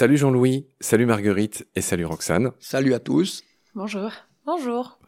Salut 0.00 0.16
Jean-Louis, 0.16 0.66
salut 0.80 1.04
Marguerite 1.04 1.66
et 1.74 1.80
salut 1.80 2.06
Roxane. 2.06 2.52
Salut 2.58 2.94
à 2.94 3.00
tous. 3.00 3.44
Bonjour. 3.74 4.10
Bonjour. 4.46 4.98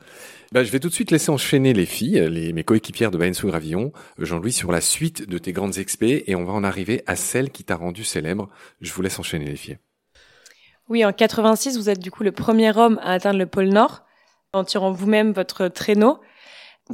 Bah, 0.52 0.64
je 0.64 0.70
vais 0.70 0.80
tout 0.80 0.88
de 0.88 0.92
suite 0.92 1.10
laisser 1.10 1.30
enchaîner 1.30 1.72
les 1.72 1.86
filles, 1.86 2.28
les, 2.28 2.52
mes 2.52 2.62
coéquipières 2.62 3.10
de 3.10 3.16
Bain 3.16 3.32
sous 3.32 3.46
Gravillon, 3.46 3.92
Jean-Louis, 4.18 4.52
sur 4.52 4.70
la 4.70 4.82
suite 4.82 5.26
de 5.28 5.38
tes 5.38 5.52
grandes 5.52 5.78
expés 5.78 6.24
et 6.26 6.34
on 6.34 6.44
va 6.44 6.52
en 6.52 6.62
arriver 6.62 7.02
à 7.06 7.16
celle 7.16 7.50
qui 7.50 7.64
t'a 7.64 7.76
rendu 7.76 8.04
célèbre. 8.04 8.50
Je 8.80 8.92
vous 8.92 9.00
laisse 9.00 9.18
enchaîner 9.18 9.46
les 9.46 9.56
filles. 9.56 9.78
Oui, 10.88 11.04
en 11.04 11.12
86, 11.12 11.78
vous 11.78 11.88
êtes 11.88 12.00
du 12.00 12.10
coup 12.10 12.22
le 12.22 12.32
premier 12.32 12.76
homme 12.76 13.00
à 13.02 13.12
atteindre 13.12 13.38
le 13.38 13.46
pôle 13.46 13.68
Nord 13.68 14.02
en 14.52 14.64
tirant 14.64 14.92
vous-même 14.92 15.32
votre 15.32 15.68
traîneau. 15.68 16.20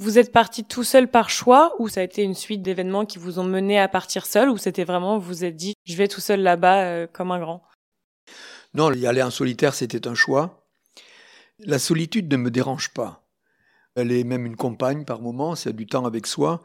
Vous 0.01 0.17
êtes 0.17 0.31
parti 0.31 0.63
tout 0.63 0.85
seul 0.85 1.11
par 1.11 1.29
choix 1.29 1.75
ou 1.81 1.89
ça 1.89 2.03
a 2.03 2.05
été 2.05 2.23
une 2.23 2.37
suite 2.37 2.63
d'événements 2.63 3.05
qui 3.05 3.19
vous 3.19 3.41
ont 3.41 3.45
mené 3.45 3.81
à 3.81 3.89
partir 3.89 4.27
seul 4.27 4.49
ou 4.49 4.57
c'était 4.57 4.85
vraiment, 4.85 5.19
vous 5.19 5.27
vous 5.27 5.45
êtes 5.45 5.57
dit, 5.57 5.75
je 5.87 5.97
vais 5.97 6.07
tout 6.07 6.21
seul 6.21 6.41
là-bas 6.41 6.85
euh, 6.85 7.07
comme 7.13 7.33
un 7.33 7.41
grand? 7.41 7.65
Non, 8.75 8.93
y 8.93 9.09
aller 9.09 9.25
en 9.25 9.33
solitaire, 9.33 9.75
c'était 9.75 10.07
un 10.07 10.15
choix. 10.15 10.69
La 11.59 11.81
solitude 11.81 12.31
ne 12.31 12.37
me 12.37 12.49
dérange 12.53 12.91
pas. 12.91 13.27
Elle 13.97 14.13
est 14.13 14.23
même 14.23 14.47
une 14.47 14.55
compagne 14.55 15.05
par 15.05 15.21
moment, 15.21 15.57
c'est 15.57 15.75
du 15.75 15.87
temps 15.87 16.05
avec 16.05 16.29
soi, 16.29 16.63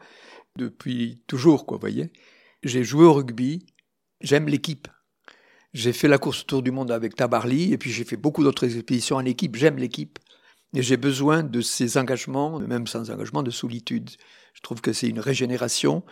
depuis 0.56 1.20
toujours, 1.26 1.66
quoi, 1.66 1.76
voyez. 1.76 2.12
J'ai 2.62 2.84
joué 2.84 3.04
au 3.04 3.14
rugby, 3.14 3.66
j'aime 4.20 4.46
l'équipe. 4.46 4.86
J'ai 5.72 5.92
fait 5.92 6.06
la 6.06 6.18
course 6.18 6.42
autour 6.42 6.62
du 6.62 6.70
monde 6.70 6.92
avec 6.92 7.16
Tabarly, 7.16 7.72
et 7.72 7.78
puis 7.78 7.90
j'ai 7.90 8.04
fait 8.04 8.16
beaucoup 8.16 8.44
d'autres 8.44 8.76
expéditions 8.76 9.16
en 9.16 9.24
équipe, 9.24 9.56
j'aime 9.56 9.78
l'équipe. 9.78 10.20
Et 10.74 10.82
j'ai 10.82 10.96
besoin 10.96 11.44
de 11.44 11.60
ces 11.60 11.96
engagements, 11.98 12.58
même 12.58 12.86
sans 12.86 13.10
engagement, 13.10 13.42
de 13.42 13.50
solitude. 13.50 14.10
Je 14.54 14.60
trouve 14.60 14.80
que 14.80 14.92
c'est 14.92 15.08
une 15.08 15.20
régénération. 15.20 16.02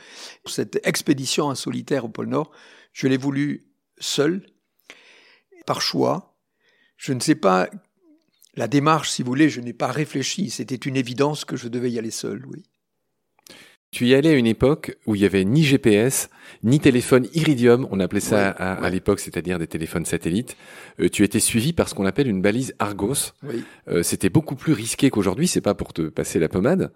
Cette 0.47 0.81
expédition 0.87 1.47
en 1.47 1.55
solitaire 1.57 2.05
au 2.05 2.09
pôle 2.09 2.29
Nord, 2.29 2.53
je 2.93 3.09
l'ai 3.09 3.17
voulu 3.17 3.67
seul, 3.99 4.47
par 5.67 5.83
choix. 5.83 6.39
Je 6.97 7.13
ne 7.13 7.21
sais 7.21 7.35
pas 7.35 7.69
la 8.55 8.69
démarche, 8.69 9.11
si 9.11 9.23
vous 9.23 9.29
voulez, 9.29 9.49
je 9.49 9.61
n'ai 9.61 9.73
pas 9.73 9.91
réfléchi. 9.91 10.51
C'était 10.51 10.77
une 10.77 10.97
évidence 10.97 11.45
que 11.45 11.57
je 11.57 11.69
devais 11.69 11.91
y 11.91 11.99
aller 11.99 12.11
seul, 12.11 12.47
oui. 12.47 12.63
Tu 13.93 14.07
y 14.07 14.15
allais 14.15 14.31
à 14.31 14.37
une 14.37 14.47
époque 14.47 14.97
où 15.07 15.15
il 15.15 15.21
y 15.21 15.27
avait 15.27 15.45
ni 15.45 15.63
GPS, 15.63 16.31
ni 16.63 16.81
téléphone 16.81 17.27
iridium, 17.35 17.87
on 17.91 18.01
appelait 18.01 18.21
ça 18.21 18.49
à, 18.49 18.89
l'époque, 18.89 19.21
c'est-à-dire 19.21 19.59
des 19.59 19.67
téléphones 19.67 20.07
satellites. 20.07 20.57
Euh, 20.99 21.11
tu 21.11 21.25
étais 21.25 21.41
suivi 21.41 21.75
par 21.75 21.91
ce 21.91 21.95
qu'on 21.95 22.07
appelle 22.07 22.27
une 22.27 22.41
balise 22.41 22.75
Argos. 22.79 23.33
Oui. 23.43 23.63
Euh, 23.89 24.03
c'était 24.03 24.31
beaucoup 24.31 24.55
plus 24.57 24.73
risqué 24.73 25.11
qu'aujourd'hui, 25.11 25.47
c'est 25.47 25.61
pas 25.61 25.75
pour 25.75 25.93
te 25.93 26.09
passer 26.09 26.39
la 26.39 26.49
pommade. 26.49 26.91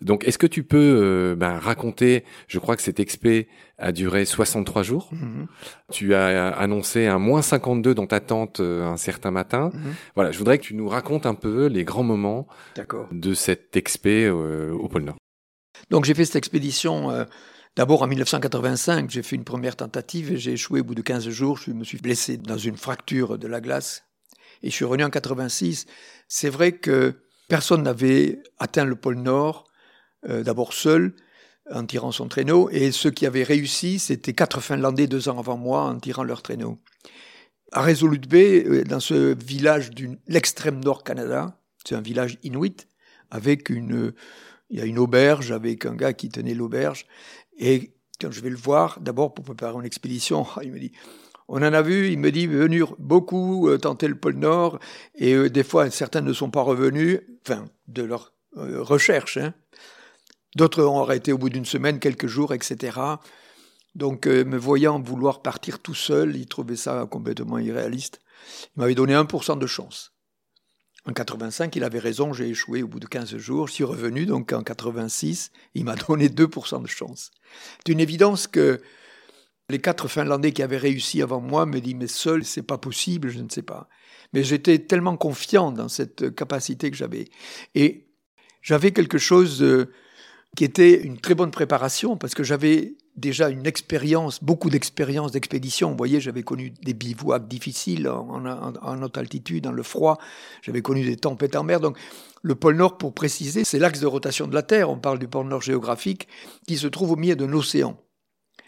Donc, 0.00 0.26
est-ce 0.26 0.38
que 0.38 0.46
tu 0.46 0.62
peux 0.62 0.78
euh, 0.78 1.36
ben, 1.36 1.58
raconter, 1.58 2.24
je 2.46 2.58
crois 2.58 2.76
que 2.76 2.82
cet 2.82 2.98
expé 2.98 3.48
a 3.76 3.92
duré 3.92 4.24
63 4.24 4.82
jours. 4.82 5.10
Mhm. 5.12 5.48
Tu 5.92 6.14
as 6.14 6.48
annoncé 6.48 7.08
un 7.08 7.18
moins 7.18 7.42
52 7.42 7.94
dans 7.94 8.06
ta 8.06 8.20
tente 8.20 8.60
un 8.60 8.96
certain 8.96 9.30
matin. 9.30 9.70
Mhm. 9.74 9.94
Voilà, 10.14 10.32
je 10.32 10.38
voudrais 10.38 10.56
que 10.56 10.64
tu 10.64 10.74
nous 10.74 10.88
racontes 10.88 11.26
un 11.26 11.34
peu 11.34 11.66
les 11.66 11.84
grands 11.84 12.02
moments 12.02 12.46
de 13.12 13.34
cet 13.34 13.76
expé 13.76 14.30
au 14.30 14.88
pôle 14.88 15.02
Nord. 15.02 15.18
Donc 15.90 16.04
j'ai 16.04 16.14
fait 16.14 16.24
cette 16.24 16.36
expédition 16.36 17.10
euh, 17.10 17.24
d'abord 17.76 18.02
en 18.02 18.06
1985. 18.06 19.10
J'ai 19.10 19.22
fait 19.22 19.36
une 19.36 19.44
première 19.44 19.76
tentative 19.76 20.32
et 20.32 20.36
j'ai 20.36 20.52
échoué 20.52 20.80
au 20.80 20.84
bout 20.84 20.94
de 20.94 21.02
15 21.02 21.28
jours. 21.28 21.58
Je 21.58 21.72
me 21.72 21.84
suis 21.84 21.98
blessé 21.98 22.36
dans 22.36 22.58
une 22.58 22.76
fracture 22.76 23.38
de 23.38 23.46
la 23.46 23.60
glace 23.60 24.04
et 24.62 24.70
je 24.70 24.74
suis 24.74 24.84
revenu 24.84 25.04
en 25.04 25.10
86. 25.10 25.86
C'est 26.28 26.50
vrai 26.50 26.72
que 26.72 27.14
personne 27.48 27.82
n'avait 27.82 28.42
atteint 28.58 28.84
le 28.84 28.96
pôle 28.96 29.16
Nord, 29.16 29.64
euh, 30.28 30.42
d'abord 30.42 30.72
seul, 30.72 31.14
en 31.70 31.84
tirant 31.84 32.12
son 32.12 32.28
traîneau, 32.28 32.70
et 32.70 32.92
ceux 32.92 33.10
qui 33.10 33.26
avaient 33.26 33.42
réussi, 33.42 33.98
c'était 33.98 34.32
quatre 34.32 34.60
Finlandais 34.60 35.06
deux 35.06 35.28
ans 35.28 35.38
avant 35.38 35.56
moi 35.56 35.82
en 35.82 35.98
tirant 35.98 36.24
leur 36.24 36.42
traîneau. 36.42 36.78
À 37.72 37.82
Resolute 37.82 38.28
Bay, 38.28 38.64
euh, 38.66 38.84
dans 38.84 39.00
ce 39.00 39.36
village 39.44 39.90
de 39.90 40.08
l'extrême 40.26 40.82
nord 40.82 41.04
Canada, 41.04 41.58
c'est 41.84 41.94
un 41.94 42.00
village 42.00 42.38
inuit, 42.42 42.88
avec 43.30 43.68
une, 43.68 44.12
il 44.70 44.78
y 44.78 44.82
a 44.82 44.84
une 44.84 44.98
auberge 44.98 45.52
avec 45.52 45.86
un 45.86 45.94
gars 45.94 46.12
qui 46.12 46.28
tenait 46.28 46.54
l'auberge. 46.54 47.06
Et 47.58 47.92
quand 48.20 48.30
je 48.30 48.40
vais 48.40 48.50
le 48.50 48.56
voir, 48.56 49.00
d'abord 49.00 49.34
pour 49.34 49.44
préparer 49.44 49.78
une 49.78 49.84
expédition, 49.84 50.46
il 50.62 50.72
me 50.72 50.78
dit, 50.78 50.92
on 51.48 51.58
en 51.58 51.72
a 51.72 51.82
vu, 51.82 52.10
il 52.10 52.18
me 52.18 52.30
dit, 52.30 52.46
venir 52.46 52.94
beaucoup 52.98 53.68
euh, 53.68 53.78
tenter 53.78 54.06
le 54.06 54.16
pôle 54.16 54.34
Nord, 54.34 54.78
et 55.14 55.32
euh, 55.34 55.48
des 55.48 55.64
fois, 55.64 55.90
certains 55.90 56.20
ne 56.20 56.32
sont 56.32 56.50
pas 56.50 56.60
revenus, 56.60 57.20
enfin, 57.46 57.64
de 57.86 58.02
leur 58.02 58.34
euh, 58.58 58.82
recherche. 58.82 59.38
Hein. 59.38 59.54
D'autres 60.56 60.84
ont 60.84 61.00
arrêté 61.00 61.32
au 61.32 61.38
bout 61.38 61.48
d'une 61.48 61.64
semaine, 61.64 62.00
quelques 62.00 62.26
jours, 62.26 62.52
etc. 62.52 62.98
Donc, 63.94 64.26
me 64.26 64.56
voyant 64.56 65.00
vouloir 65.00 65.42
partir 65.42 65.80
tout 65.80 65.94
seul, 65.94 66.36
il 66.36 66.46
trouvait 66.46 66.76
ça 66.76 67.06
complètement 67.10 67.58
irréaliste. 67.58 68.20
Il 68.76 68.80
m'avait 68.80 68.94
donné 68.94 69.14
1% 69.14 69.58
de 69.58 69.66
chance. 69.66 70.12
En 71.08 71.12
85, 71.12 71.74
il 71.74 71.84
avait 71.84 72.00
raison, 72.00 72.34
j'ai 72.34 72.50
échoué 72.50 72.82
au 72.82 72.86
bout 72.86 73.00
de 73.00 73.06
15 73.06 73.38
jours. 73.38 73.66
Je 73.66 73.72
suis 73.72 73.84
revenu, 73.84 74.26
donc 74.26 74.52
en 74.52 74.62
86, 74.62 75.52
il 75.74 75.84
m'a 75.84 75.96
donné 76.08 76.28
2% 76.28 76.82
de 76.82 76.86
chance. 76.86 77.30
C'est 77.78 77.92
une 77.92 78.00
évidence 78.00 78.46
que 78.46 78.82
les 79.70 79.78
quatre 79.78 80.06
Finlandais 80.06 80.52
qui 80.52 80.62
avaient 80.62 80.76
réussi 80.76 81.22
avant 81.22 81.40
moi 81.40 81.64
me 81.64 81.80
disent 81.80 81.94
mais 81.94 82.08
seul, 82.08 82.44
c'est 82.44 82.62
pas 82.62 82.76
possible, 82.76 83.30
je 83.30 83.40
ne 83.40 83.48
sais 83.48 83.62
pas. 83.62 83.88
Mais 84.34 84.44
j'étais 84.44 84.80
tellement 84.80 85.16
confiant 85.16 85.72
dans 85.72 85.88
cette 85.88 86.34
capacité 86.34 86.90
que 86.90 86.96
j'avais. 86.96 87.30
Et 87.74 88.10
j'avais 88.60 88.92
quelque 88.92 89.16
chose 89.16 89.64
qui 90.56 90.64
était 90.64 91.00
une 91.00 91.18
très 91.18 91.34
bonne 91.34 91.50
préparation 91.50 92.18
parce 92.18 92.34
que 92.34 92.42
j'avais 92.42 92.96
déjà 93.18 93.48
une 93.48 93.66
expérience, 93.66 94.42
beaucoup 94.42 94.70
d'expérience 94.70 95.32
d'expédition. 95.32 95.90
Vous 95.90 95.96
voyez, 95.96 96.20
j'avais 96.20 96.42
connu 96.42 96.72
des 96.82 96.94
bivouacs 96.94 97.48
difficiles 97.48 98.08
en, 98.08 99.02
haute 99.02 99.18
altitude, 99.18 99.64
dans 99.64 99.72
le 99.72 99.82
froid. 99.82 100.18
J'avais 100.62 100.82
connu 100.82 101.04
des 101.04 101.16
tempêtes 101.16 101.56
en 101.56 101.64
mer. 101.64 101.80
Donc, 101.80 101.98
le 102.42 102.54
pôle 102.54 102.76
Nord, 102.76 102.98
pour 102.98 103.14
préciser, 103.14 103.64
c'est 103.64 103.78
l'axe 103.78 104.00
de 104.00 104.06
rotation 104.06 104.46
de 104.46 104.54
la 104.54 104.62
Terre. 104.62 104.90
On 104.90 104.98
parle 104.98 105.18
du 105.18 105.28
pôle 105.28 105.48
Nord 105.48 105.62
géographique 105.62 106.28
qui 106.66 106.76
se 106.76 106.86
trouve 106.86 107.12
au 107.12 107.16
milieu 107.16 107.36
d'un 107.36 107.52
océan. 107.52 107.98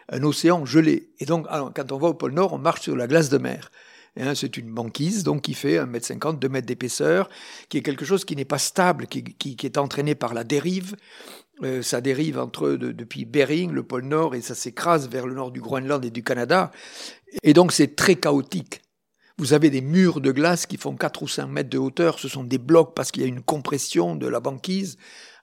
Un 0.09 0.22
océan 0.25 0.67
gelé. 0.67 1.11
Et 1.21 1.25
donc, 1.25 1.47
quand 1.49 1.93
on 1.93 1.99
va 1.99 2.09
au 2.09 2.15
pôle 2.15 2.32
Nord, 2.32 2.53
on 2.53 2.59
marche 2.59 2.82
sur 2.82 2.97
la 2.97 3.06
glace 3.06 3.28
de 3.28 3.38
mer. 3.38 3.71
Hein, 4.17 4.34
c'est 4.34 4.56
une 4.56 4.72
banquise 4.72 5.22
donc 5.22 5.43
qui 5.43 5.55
fait 5.55 5.78
1m50, 5.78 6.38
2 6.38 6.49
mètres 6.49 6.67
d'épaisseur, 6.67 7.31
qui 7.69 7.78
est 7.78 7.82
quelque 7.82 8.05
chose 8.05 8.25
qui 8.25 8.34
n'est 8.34 8.44
pas 8.44 8.59
stable, 8.59 9.06
qui, 9.06 9.22
qui, 9.22 9.56
est 9.65 9.78
entraîné 9.78 10.15
par 10.15 10.34
la 10.34 10.43
dérive, 10.43 10.97
euh, 11.62 11.82
ça 11.82 12.00
dérive 12.00 12.38
entre 12.38 12.71
depuis 12.71 13.25
Bering, 13.25 13.71
le 13.72 13.82
pôle 13.82 14.04
Nord, 14.04 14.34
et 14.34 14.41
ça 14.41 14.54
s'écrase 14.54 15.09
vers 15.09 15.26
le 15.26 15.34
nord 15.34 15.50
du 15.50 15.60
Groenland 15.60 16.04
et 16.04 16.10
du 16.10 16.22
Canada. 16.22 16.71
Et 17.43 17.53
donc 17.53 17.72
c'est 17.72 17.97
très 17.97 18.16
chaotique. 18.16 18.82
Vous 19.38 19.53
avez 19.53 19.70
des 19.70 19.81
murs 19.81 20.20
de 20.20 20.32
glace 20.32 20.66
qui 20.66 20.76
font 20.76 20.97
4 20.97 21.22
ou 21.22 21.28
5 21.28 21.47
mètres 21.47 21.70
de 21.70 21.78
hauteur, 21.78 22.19
ce 22.19 22.28
sont 22.28 22.44
des 22.44 22.59
blocs 22.59 22.94
parce 22.94 23.10
qu'il 23.10 23.22
y 23.22 23.25
a 23.25 23.28
une 23.28 23.43
compression 23.43 24.16
de 24.16 24.26
la 24.26 24.41
banquise. 24.41 24.99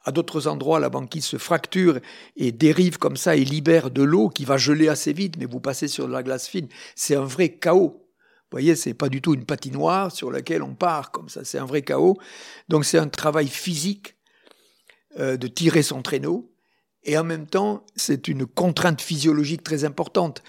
À 0.06 0.12
d'autres 0.12 0.48
endroits, 0.48 0.80
la 0.80 0.90
banquise 0.90 1.26
se 1.26 1.38
fracture 1.38 2.00
et 2.36 2.52
dérive 2.52 2.98
comme 2.98 3.18
ça 3.18 3.36
et 3.36 3.44
libère 3.44 3.92
de 3.92 4.04
l'eau 4.04 4.30
qui 4.30 4.46
va 4.46 4.58
geler 4.58 4.88
assez 4.88 5.14
vite, 5.14 5.36
mais 5.38 5.46
vous 5.46 5.60
passez 5.60 5.88
sur 5.88 6.08
de 6.08 6.14
la 6.14 6.24
glace 6.24 6.48
fine. 6.48 6.68
C'est 6.96 7.16
un 7.16 7.26
vrai 7.26 7.50
chaos. 7.50 8.08
Vous 8.50 8.56
voyez, 8.56 8.76
c'est 8.76 8.94
pas 8.94 9.10
du 9.10 9.22
tout 9.22 9.34
une 9.34 9.46
patinoire 9.46 10.12
sur 10.12 10.32
laquelle 10.32 10.64
on 10.64 10.76
part 10.76 11.12
comme 11.12 11.28
ça, 11.28 11.44
c'est 11.44 11.58
un 11.58 11.66
vrai 11.66 11.82
chaos. 11.82 12.18
Donc 12.70 12.86
c'est 12.86 12.98
un 12.98 13.10
travail 13.10 13.48
physique 13.48 14.17
euh, 15.20 15.38
de 15.38 15.48
tirer 15.48 15.84
son 15.84 16.02
traîneau. 16.02 16.52
Et 17.04 17.18
en 17.18 17.24
même 17.24 17.48
temps, 17.48 17.86
c'est 17.96 18.28
une 18.28 18.46
contrainte 18.46 19.02
physiologique 19.02 19.64
très 19.64 19.86
importante. 19.86 20.44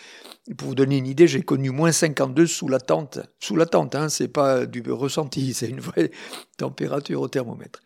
Pour 0.56 0.68
vous 0.68 0.74
donner 0.74 0.96
une 0.96 1.06
idée, 1.06 1.26
j'ai 1.26 1.42
connu 1.42 1.70
moins 1.70 1.92
52 1.92 2.46
sous 2.46 2.68
la 2.68 2.80
tente. 2.80 3.20
Sous 3.38 3.54
la 3.54 3.66
tente, 3.66 3.94
hein, 3.94 4.08
c'est 4.08 4.28
pas 4.28 4.66
du 4.66 4.82
ressenti, 4.90 5.54
c'est 5.54 5.68
une 5.68 5.80
vraie 5.80 6.10
température 6.56 7.20
au 7.20 7.28
thermomètre. 7.28 7.80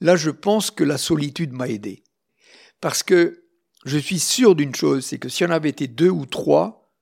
Là, 0.00 0.16
je 0.16 0.30
pense 0.30 0.70
que 0.70 0.84
la 0.84 0.98
solitude 0.98 1.52
m'a 1.52 1.68
aidé. 1.68 2.02
Parce 2.80 3.02
que 3.02 3.44
je 3.84 3.98
suis 3.98 4.18
sûr 4.18 4.54
d'une 4.54 4.74
chose, 4.74 5.04
c'est 5.06 5.18
que 5.18 5.28
si 5.28 5.44
on 5.44 5.50
avait 5.50 5.68
été 5.68 5.86
deux 5.86 6.10
ou 6.10 6.26
trois, 6.26 6.92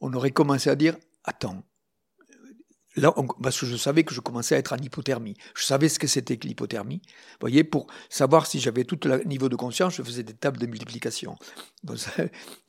on 0.00 0.12
aurait 0.12 0.30
commencé 0.30 0.68
à 0.70 0.76
dire 0.76 0.96
Attends, 1.24 1.62
Là, 2.96 3.14
parce 3.42 3.58
que 3.58 3.66
je 3.66 3.76
savais 3.76 4.04
que 4.04 4.14
je 4.14 4.20
commençais 4.20 4.54
à 4.54 4.58
être 4.58 4.74
en 4.74 4.76
hypothermie. 4.76 5.36
Je 5.56 5.64
savais 5.64 5.88
ce 5.88 5.98
que 5.98 6.06
c'était 6.06 6.36
que 6.36 6.46
l'hypothermie. 6.46 7.00
Vous 7.04 7.38
voyez, 7.40 7.64
pour 7.64 7.86
savoir 8.10 8.46
si 8.46 8.60
j'avais 8.60 8.84
tout 8.84 8.98
le 9.04 9.24
niveau 9.24 9.48
de 9.48 9.56
conscience, 9.56 9.94
je 9.94 10.02
faisais 10.02 10.22
des 10.22 10.34
tables 10.34 10.58
de 10.58 10.66
multiplication. 10.66 11.36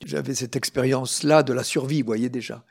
J'avais 0.04 0.34
cette 0.34 0.56
expérience-là 0.56 1.42
de 1.42 1.52
la 1.52 1.62
survie, 1.62 2.02
vous 2.02 2.06
voyez 2.06 2.28
déjà. 2.28 2.64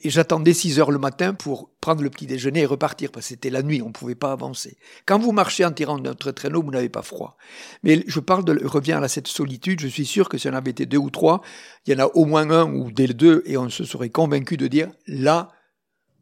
Et 0.00 0.10
j'attendais 0.10 0.54
6 0.54 0.78
heures 0.78 0.92
le 0.92 0.98
matin 0.98 1.34
pour 1.34 1.70
prendre 1.80 2.02
le 2.02 2.10
petit 2.10 2.26
déjeuner 2.26 2.60
et 2.60 2.66
repartir, 2.66 3.10
parce 3.10 3.26
que 3.26 3.30
c'était 3.30 3.50
la 3.50 3.62
nuit, 3.62 3.82
on 3.82 3.88
ne 3.88 3.92
pouvait 3.92 4.14
pas 4.14 4.30
avancer. 4.30 4.76
Quand 5.06 5.18
vous 5.18 5.32
marchez 5.32 5.64
en 5.64 5.72
tirant 5.72 5.98
notre 5.98 6.30
traîneau, 6.30 6.62
vous 6.62 6.70
n'avez 6.70 6.88
pas 6.88 7.02
froid. 7.02 7.36
Mais 7.82 8.04
je 8.06 8.20
parle 8.20 8.44
de, 8.44 8.64
reviens 8.64 9.02
à 9.02 9.08
cette 9.08 9.26
solitude, 9.26 9.80
je 9.80 9.88
suis 9.88 10.06
sûr 10.06 10.28
que 10.28 10.38
si 10.38 10.48
on 10.48 10.52
avait 10.52 10.70
été 10.70 10.86
deux 10.86 10.98
ou 10.98 11.10
trois, 11.10 11.42
il 11.84 11.92
y 11.92 11.96
en 11.96 12.04
a 12.04 12.06
au 12.06 12.26
moins 12.26 12.48
un 12.50 12.72
ou 12.72 12.92
des 12.92 13.08
deux, 13.08 13.42
et 13.44 13.56
on 13.56 13.68
se 13.68 13.84
serait 13.84 14.10
convaincu 14.10 14.56
de 14.56 14.68
dire, 14.68 14.88
là, 15.08 15.50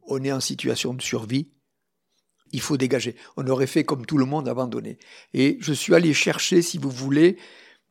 on 0.07 0.23
est 0.25 0.33
en 0.33 0.41
situation 0.41 0.95
de 0.95 1.03
survie, 1.03 1.51
il 2.53 2.61
faut 2.61 2.77
dégager. 2.77 3.17
On 3.37 3.47
aurait 3.49 3.67
fait 3.67 3.85
comme 3.85 4.07
tout 4.07 4.19
le 4.19 4.25
monde 4.25 4.49
abandonné. 4.49 4.99
Et 5.35 5.59
je 5.61 5.73
suis 5.73 5.95
allé 5.95 6.15
chercher, 6.15 6.63
si 6.63 6.79
vous 6.79 6.91
voulez, 6.91 7.39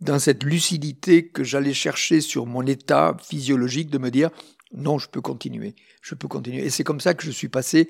dans 0.02 0.20
cette 0.20 0.44
lucidité 0.44 1.28
que 1.28 1.44
j'allais 1.44 1.74
chercher 1.74 2.22
sur 2.22 2.46
mon 2.46 2.66
état 2.66 3.16
physiologique 3.22 3.90
de 3.90 3.98
me 3.98 4.12
dire 4.12 4.30
non, 4.74 4.98
je 4.98 5.08
peux 5.08 5.22
continuer, 5.22 5.76
je 6.02 6.16
peux 6.16 6.28
continuer. 6.28 6.66
Et 6.66 6.70
c'est 6.70 6.84
comme 6.84 7.00
ça 7.00 7.14
que 7.14 7.24
je 7.24 7.32
suis 7.32 7.48
passé 7.48 7.90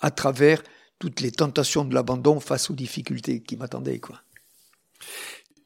à 0.00 0.10
travers 0.10 0.62
toutes 0.98 1.20
les 1.20 1.32
tentations 1.32 1.84
de 1.84 1.94
l'abandon 1.94 2.40
face 2.40 2.70
aux 2.70 2.74
difficultés 2.74 3.42
qui 3.42 3.56
m'attendaient, 3.56 4.00
quoi. 4.00 4.22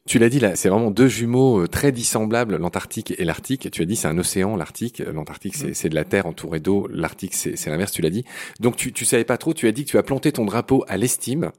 Tu 0.07 0.17
l'as 0.17 0.29
dit 0.29 0.39
là, 0.39 0.55
c'est 0.55 0.67
vraiment 0.67 0.89
deux 0.89 1.07
jumeaux 1.07 1.61
euh, 1.61 1.67
très 1.67 1.91
dissemblables, 1.91 2.57
l'Antarctique 2.57 3.13
et 3.19 3.23
l'Arctique. 3.23 3.69
Tu 3.69 3.83
as 3.83 3.85
dit 3.85 3.95
c'est 3.95 4.07
un 4.07 4.17
océan, 4.17 4.55
l'Arctique. 4.55 4.97
L'Antarctique 4.99 5.55
c'est, 5.55 5.89
de 5.89 5.95
la 5.95 6.05
terre 6.05 6.25
entourée 6.25 6.59
d'eau. 6.59 6.87
L'Arctique 6.91 7.35
c'est, 7.35 7.55
c'est 7.55 7.69
l'inverse, 7.69 7.91
tu 7.91 8.01
l'as 8.01 8.09
dit. 8.09 8.25
Donc 8.59 8.77
tu, 8.77 8.93
tu 8.93 9.05
savais 9.05 9.25
pas 9.25 9.37
trop. 9.37 9.53
Tu 9.53 9.67
as 9.67 9.71
dit 9.71 9.85
que 9.85 9.91
tu 9.91 9.99
as 9.99 10.03
planté 10.03 10.31
ton 10.31 10.45
drapeau 10.45 10.83
à 10.87 10.97
l'estime. 10.97 11.51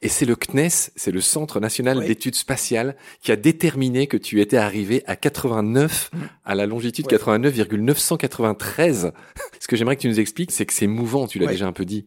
Et 0.00 0.08
c'est 0.08 0.24
le 0.24 0.34
CNES, 0.34 0.92
c'est 0.96 1.10
le 1.10 1.20
Centre 1.20 1.60
national 1.60 2.02
d'études 2.04 2.36
spatiales, 2.36 2.96
qui 3.22 3.32
a 3.32 3.36
déterminé 3.36 4.06
que 4.06 4.16
tu 4.16 4.40
étais 4.40 4.56
arrivé 4.56 5.02
à 5.06 5.14
89, 5.14 6.10
mm. 6.12 6.18
à 6.44 6.54
la 6.54 6.64
longitude 6.66 7.06
89,993. 7.06 9.12
Ce 9.60 9.68
que 9.68 9.76
j'aimerais 9.76 9.96
que 9.96 10.02
tu 10.02 10.08
nous 10.08 10.20
expliques, 10.20 10.52
c'est 10.52 10.66
que 10.66 10.72
c'est 10.72 10.86
mouvant. 10.86 11.26
Tu 11.26 11.38
l'as 11.38 11.46
déjà 11.46 11.66
un 11.66 11.72
peu 11.72 11.84
dit. 11.84 12.06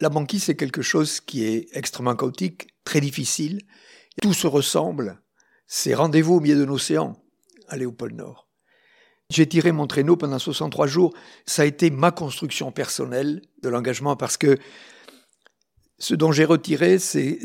La 0.00 0.08
banquise, 0.08 0.44
c'est 0.44 0.56
quelque 0.56 0.82
chose 0.82 1.20
qui 1.20 1.44
est 1.44 1.68
extrêmement 1.74 2.16
chaotique, 2.16 2.68
très 2.84 3.00
difficile. 3.00 3.60
Tout 4.20 4.34
se 4.34 4.46
ressemble. 4.46 5.22
C'est 5.66 5.94
rendez-vous 5.94 6.34
au 6.34 6.40
milieu 6.40 6.56
de 6.56 6.64
l'océan, 6.64 7.16
aller 7.68 7.86
au 7.86 7.92
pôle 7.92 8.12
Nord. 8.12 8.48
J'ai 9.30 9.48
tiré 9.48 9.72
mon 9.72 9.86
traîneau 9.86 10.16
pendant 10.16 10.38
63 10.38 10.86
jours. 10.86 11.14
Ça 11.46 11.62
a 11.62 11.64
été 11.64 11.90
ma 11.90 12.10
construction 12.10 12.70
personnelle 12.70 13.42
de 13.62 13.68
l'engagement 13.70 14.16
parce 14.16 14.36
que 14.36 14.58
ce 15.98 16.14
dont 16.14 16.32
j'ai 16.32 16.44
retiré, 16.44 16.98
c'est 16.98 17.38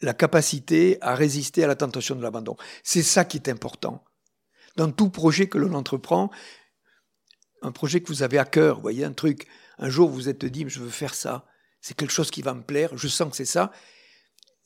la 0.00 0.14
capacité 0.14 0.98
à 1.00 1.14
résister 1.14 1.64
à 1.64 1.66
la 1.66 1.74
tentation 1.74 2.14
de 2.14 2.22
l'abandon. 2.22 2.56
C'est 2.84 3.02
ça 3.02 3.24
qui 3.24 3.38
est 3.38 3.48
important. 3.48 4.04
Dans 4.76 4.92
tout 4.92 5.10
projet 5.10 5.48
que 5.48 5.58
l'on 5.58 5.72
entreprend, 5.72 6.30
un 7.62 7.72
projet 7.72 8.00
que 8.00 8.08
vous 8.08 8.22
avez 8.22 8.38
à 8.38 8.44
cœur, 8.44 8.76
vous 8.76 8.82
voyez, 8.82 9.04
un 9.04 9.12
truc, 9.12 9.48
un 9.78 9.88
jour 9.88 10.10
vous 10.10 10.28
êtes 10.28 10.44
dit, 10.44 10.64
je 10.68 10.80
veux 10.80 10.90
faire 10.90 11.14
ça, 11.14 11.46
c'est 11.80 11.96
quelque 11.96 12.12
chose 12.12 12.30
qui 12.30 12.42
va 12.42 12.54
me 12.54 12.62
plaire, 12.62 12.96
je 12.96 13.08
sens 13.08 13.30
que 13.30 13.36
c'est 13.36 13.44
ça. 13.44 13.72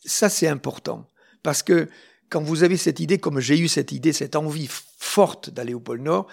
Ça, 0.04 0.28
c'est 0.28 0.48
important. 0.48 1.06
Parce 1.42 1.62
que 1.62 1.88
quand 2.30 2.42
vous 2.42 2.62
avez 2.62 2.76
cette 2.76 3.00
idée, 3.00 3.18
comme 3.18 3.40
j'ai 3.40 3.58
eu 3.58 3.68
cette 3.68 3.92
idée, 3.92 4.12
cette 4.12 4.36
envie 4.36 4.68
forte 4.98 5.50
d'aller 5.50 5.74
au 5.74 5.80
pôle 5.80 6.00
Nord, 6.00 6.28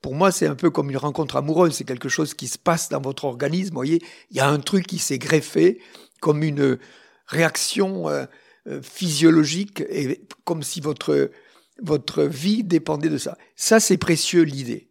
pour 0.00 0.14
moi, 0.14 0.32
c'est 0.32 0.46
un 0.46 0.54
peu 0.54 0.70
comme 0.70 0.90
une 0.90 0.96
rencontre 0.96 1.36
amoureuse. 1.36 1.74
C'est 1.74 1.84
quelque 1.84 2.08
chose 2.08 2.34
qui 2.34 2.48
se 2.48 2.58
passe 2.58 2.88
dans 2.88 3.00
votre 3.00 3.24
organisme. 3.24 3.74
Voyez, 3.74 4.02
il 4.30 4.36
y 4.36 4.40
a 4.40 4.48
un 4.48 4.58
truc 4.58 4.86
qui 4.86 4.98
s'est 4.98 5.18
greffé 5.18 5.80
comme 6.20 6.42
une 6.42 6.78
réaction 7.26 8.08
euh, 8.08 8.24
euh, 8.66 8.80
physiologique 8.82 9.82
et 9.88 10.24
comme 10.44 10.62
si 10.62 10.80
votre, 10.80 11.30
votre 11.82 12.22
vie 12.22 12.64
dépendait 12.64 13.08
de 13.10 13.18
ça. 13.18 13.36
Ça, 13.54 13.78
c'est 13.78 13.98
précieux, 13.98 14.42
l'idée. 14.42 14.88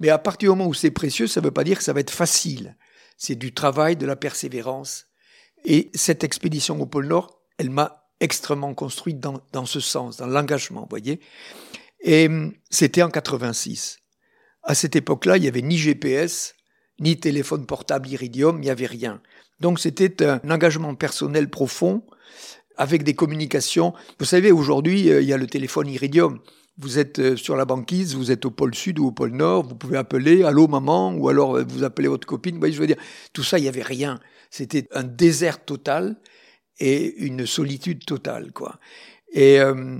Mais 0.00 0.08
à 0.08 0.18
partir 0.18 0.50
du 0.50 0.56
moment 0.56 0.68
où 0.68 0.74
c'est 0.74 0.90
précieux, 0.90 1.26
ça 1.26 1.40
ne 1.40 1.46
veut 1.46 1.50
pas 1.52 1.64
dire 1.64 1.78
que 1.78 1.84
ça 1.84 1.92
va 1.92 2.00
être 2.00 2.10
facile. 2.10 2.76
C'est 3.16 3.34
du 3.36 3.52
travail, 3.52 3.96
de 3.96 4.06
la 4.06 4.16
persévérance. 4.16 5.06
Et 5.64 5.90
cette 5.94 6.24
expédition 6.24 6.80
au 6.80 6.86
pôle 6.86 7.06
Nord, 7.06 7.39
elle 7.60 7.68
m'a 7.68 8.06
extrêmement 8.20 8.72
construite 8.72 9.20
dans, 9.20 9.42
dans 9.52 9.66
ce 9.66 9.80
sens, 9.80 10.16
dans 10.16 10.26
l'engagement, 10.26 10.86
voyez. 10.88 11.20
Et 12.00 12.26
hum, 12.26 12.54
c'était 12.70 13.02
en 13.02 13.10
86. 13.10 13.98
À 14.62 14.74
cette 14.74 14.96
époque-là, 14.96 15.36
il 15.36 15.42
n'y 15.42 15.48
avait 15.48 15.60
ni 15.60 15.76
GPS, 15.76 16.54
ni 17.00 17.20
téléphone 17.20 17.66
portable 17.66 18.08
Iridium, 18.08 18.56
il 18.56 18.62
n'y 18.62 18.70
avait 18.70 18.86
rien. 18.86 19.20
Donc 19.60 19.78
c'était 19.78 20.24
un 20.24 20.40
engagement 20.48 20.94
personnel 20.94 21.50
profond 21.50 22.02
avec 22.78 23.02
des 23.02 23.14
communications. 23.14 23.92
Vous 24.18 24.24
savez, 24.24 24.52
aujourd'hui, 24.52 25.10
euh, 25.10 25.20
il 25.20 25.28
y 25.28 25.34
a 25.34 25.36
le 25.36 25.46
téléphone 25.46 25.88
Iridium 25.88 26.40
vous 26.78 26.98
êtes 26.98 27.18
euh, 27.18 27.36
sur 27.36 27.56
la 27.56 27.66
banquise, 27.66 28.14
vous 28.14 28.30
êtes 28.30 28.46
au 28.46 28.50
pôle 28.50 28.74
sud 28.74 28.98
ou 28.98 29.08
au 29.08 29.12
pôle 29.12 29.32
nord, 29.32 29.66
vous 29.66 29.74
pouvez 29.74 29.98
appeler 29.98 30.44
allô 30.44 30.66
maman 30.66 31.12
ou 31.12 31.28
alors 31.28 31.56
euh, 31.56 31.64
vous 31.68 31.84
appelez 31.84 32.08
votre 32.08 32.26
copine. 32.26 32.54
Vous 32.54 32.60
voyez, 32.60 32.74
je 32.74 32.80
veux 32.80 32.86
dire, 32.86 32.96
tout 33.34 33.42
ça, 33.42 33.58
il 33.58 33.62
n'y 33.62 33.68
avait 33.68 33.82
rien. 33.82 34.18
C'était 34.50 34.88
un 34.92 35.02
désert 35.02 35.62
total 35.62 36.16
et 36.80 37.16
une 37.18 37.46
solitude 37.46 38.04
totale, 38.04 38.52
quoi. 38.52 38.78
Et 39.32 39.60
euh, 39.60 39.98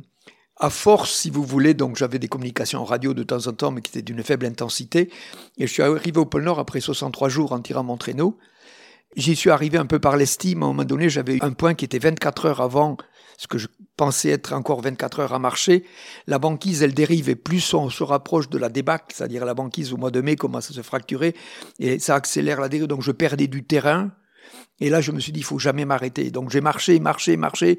à 0.56 0.70
force, 0.70 1.12
si 1.12 1.30
vous 1.30 1.44
voulez, 1.44 1.74
donc 1.74 1.96
j'avais 1.96 2.18
des 2.18 2.28
communications 2.28 2.80
en 2.80 2.84
radio 2.84 3.14
de 3.14 3.22
temps 3.22 3.46
en 3.46 3.52
temps, 3.52 3.70
mais 3.70 3.80
qui 3.80 3.90
étaient 3.90 4.02
d'une 4.02 4.22
faible 4.22 4.46
intensité. 4.46 5.10
Et 5.58 5.66
je 5.66 5.72
suis 5.72 5.82
arrivé 5.82 6.18
au 6.18 6.26
pôle 6.26 6.44
Nord 6.44 6.58
après 6.58 6.80
63 6.80 7.28
jours 7.28 7.52
en 7.52 7.60
tirant 7.60 7.84
mon 7.84 7.96
traîneau. 7.96 8.38
J'y 9.16 9.34
suis 9.34 9.50
arrivé 9.50 9.78
un 9.78 9.86
peu 9.86 9.98
par 9.98 10.16
l'estime. 10.16 10.62
À 10.62 10.66
un 10.66 10.68
moment 10.68 10.84
donné, 10.84 11.08
j'avais 11.08 11.42
un 11.42 11.52
point 11.52 11.74
qui 11.74 11.84
était 11.84 11.98
24 11.98 12.46
heures 12.46 12.60
avant 12.60 12.96
ce 13.38 13.46
que 13.46 13.56
je 13.56 13.68
pensais 13.96 14.28
être 14.28 14.52
encore 14.52 14.82
24 14.82 15.20
heures 15.20 15.32
à 15.32 15.38
marcher. 15.38 15.84
La 16.26 16.38
banquise, 16.38 16.82
elle 16.82 16.92
dérive 16.92 17.30
et 17.30 17.36
plus 17.36 17.72
on 17.72 17.88
se 17.88 18.02
rapproche 18.02 18.50
de 18.50 18.58
la 18.58 18.68
débâcle, 18.68 19.06
c'est-à-dire 19.14 19.46
la 19.46 19.54
banquise 19.54 19.94
au 19.94 19.96
mois 19.96 20.10
de 20.10 20.20
mai 20.20 20.36
commence 20.36 20.70
à 20.70 20.74
se 20.74 20.82
fracturer 20.82 21.34
et 21.78 21.98
ça 21.98 22.14
accélère 22.14 22.60
la 22.60 22.68
dérive. 22.68 22.86
Donc 22.86 23.02
je 23.02 23.12
perdais 23.12 23.46
du 23.46 23.64
terrain. 23.64 24.10
Et 24.80 24.90
là, 24.90 25.00
je 25.00 25.12
me 25.12 25.20
suis 25.20 25.32
dit, 25.32 25.40
il 25.40 25.44
faut 25.44 25.58
jamais 25.58 25.84
m'arrêter. 25.84 26.30
Donc 26.30 26.50
j'ai 26.50 26.60
marché, 26.60 26.98
marché, 27.00 27.36
marché. 27.36 27.78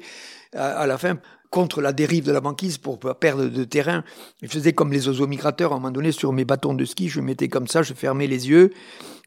À, 0.54 0.86
la 0.86 0.98
fin, 0.98 1.18
contre 1.50 1.80
la 1.80 1.94
dérive 1.94 2.24
de 2.24 2.32
la 2.32 2.42
banquise 2.42 2.76
pour 2.76 2.98
pas 2.98 3.14
perdre 3.14 3.46
de 3.46 3.64
terrain. 3.64 4.04
Je 4.42 4.48
faisais 4.48 4.74
comme 4.74 4.92
les 4.92 5.08
oiseaux 5.08 5.26
migrateurs. 5.26 5.72
À 5.72 5.76
un 5.76 5.78
moment 5.78 5.90
donné, 5.90 6.12
sur 6.12 6.32
mes 6.32 6.44
bâtons 6.44 6.74
de 6.74 6.84
ski, 6.84 7.08
je 7.08 7.22
mettais 7.22 7.48
comme 7.48 7.66
ça, 7.66 7.82
je 7.82 7.94
fermais 7.94 8.26
les 8.26 8.50
yeux 8.50 8.70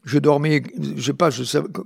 je 0.06 0.20
dormais, 0.20 0.62
je 0.96 1.02
sais 1.02 1.12
pas, 1.12 1.30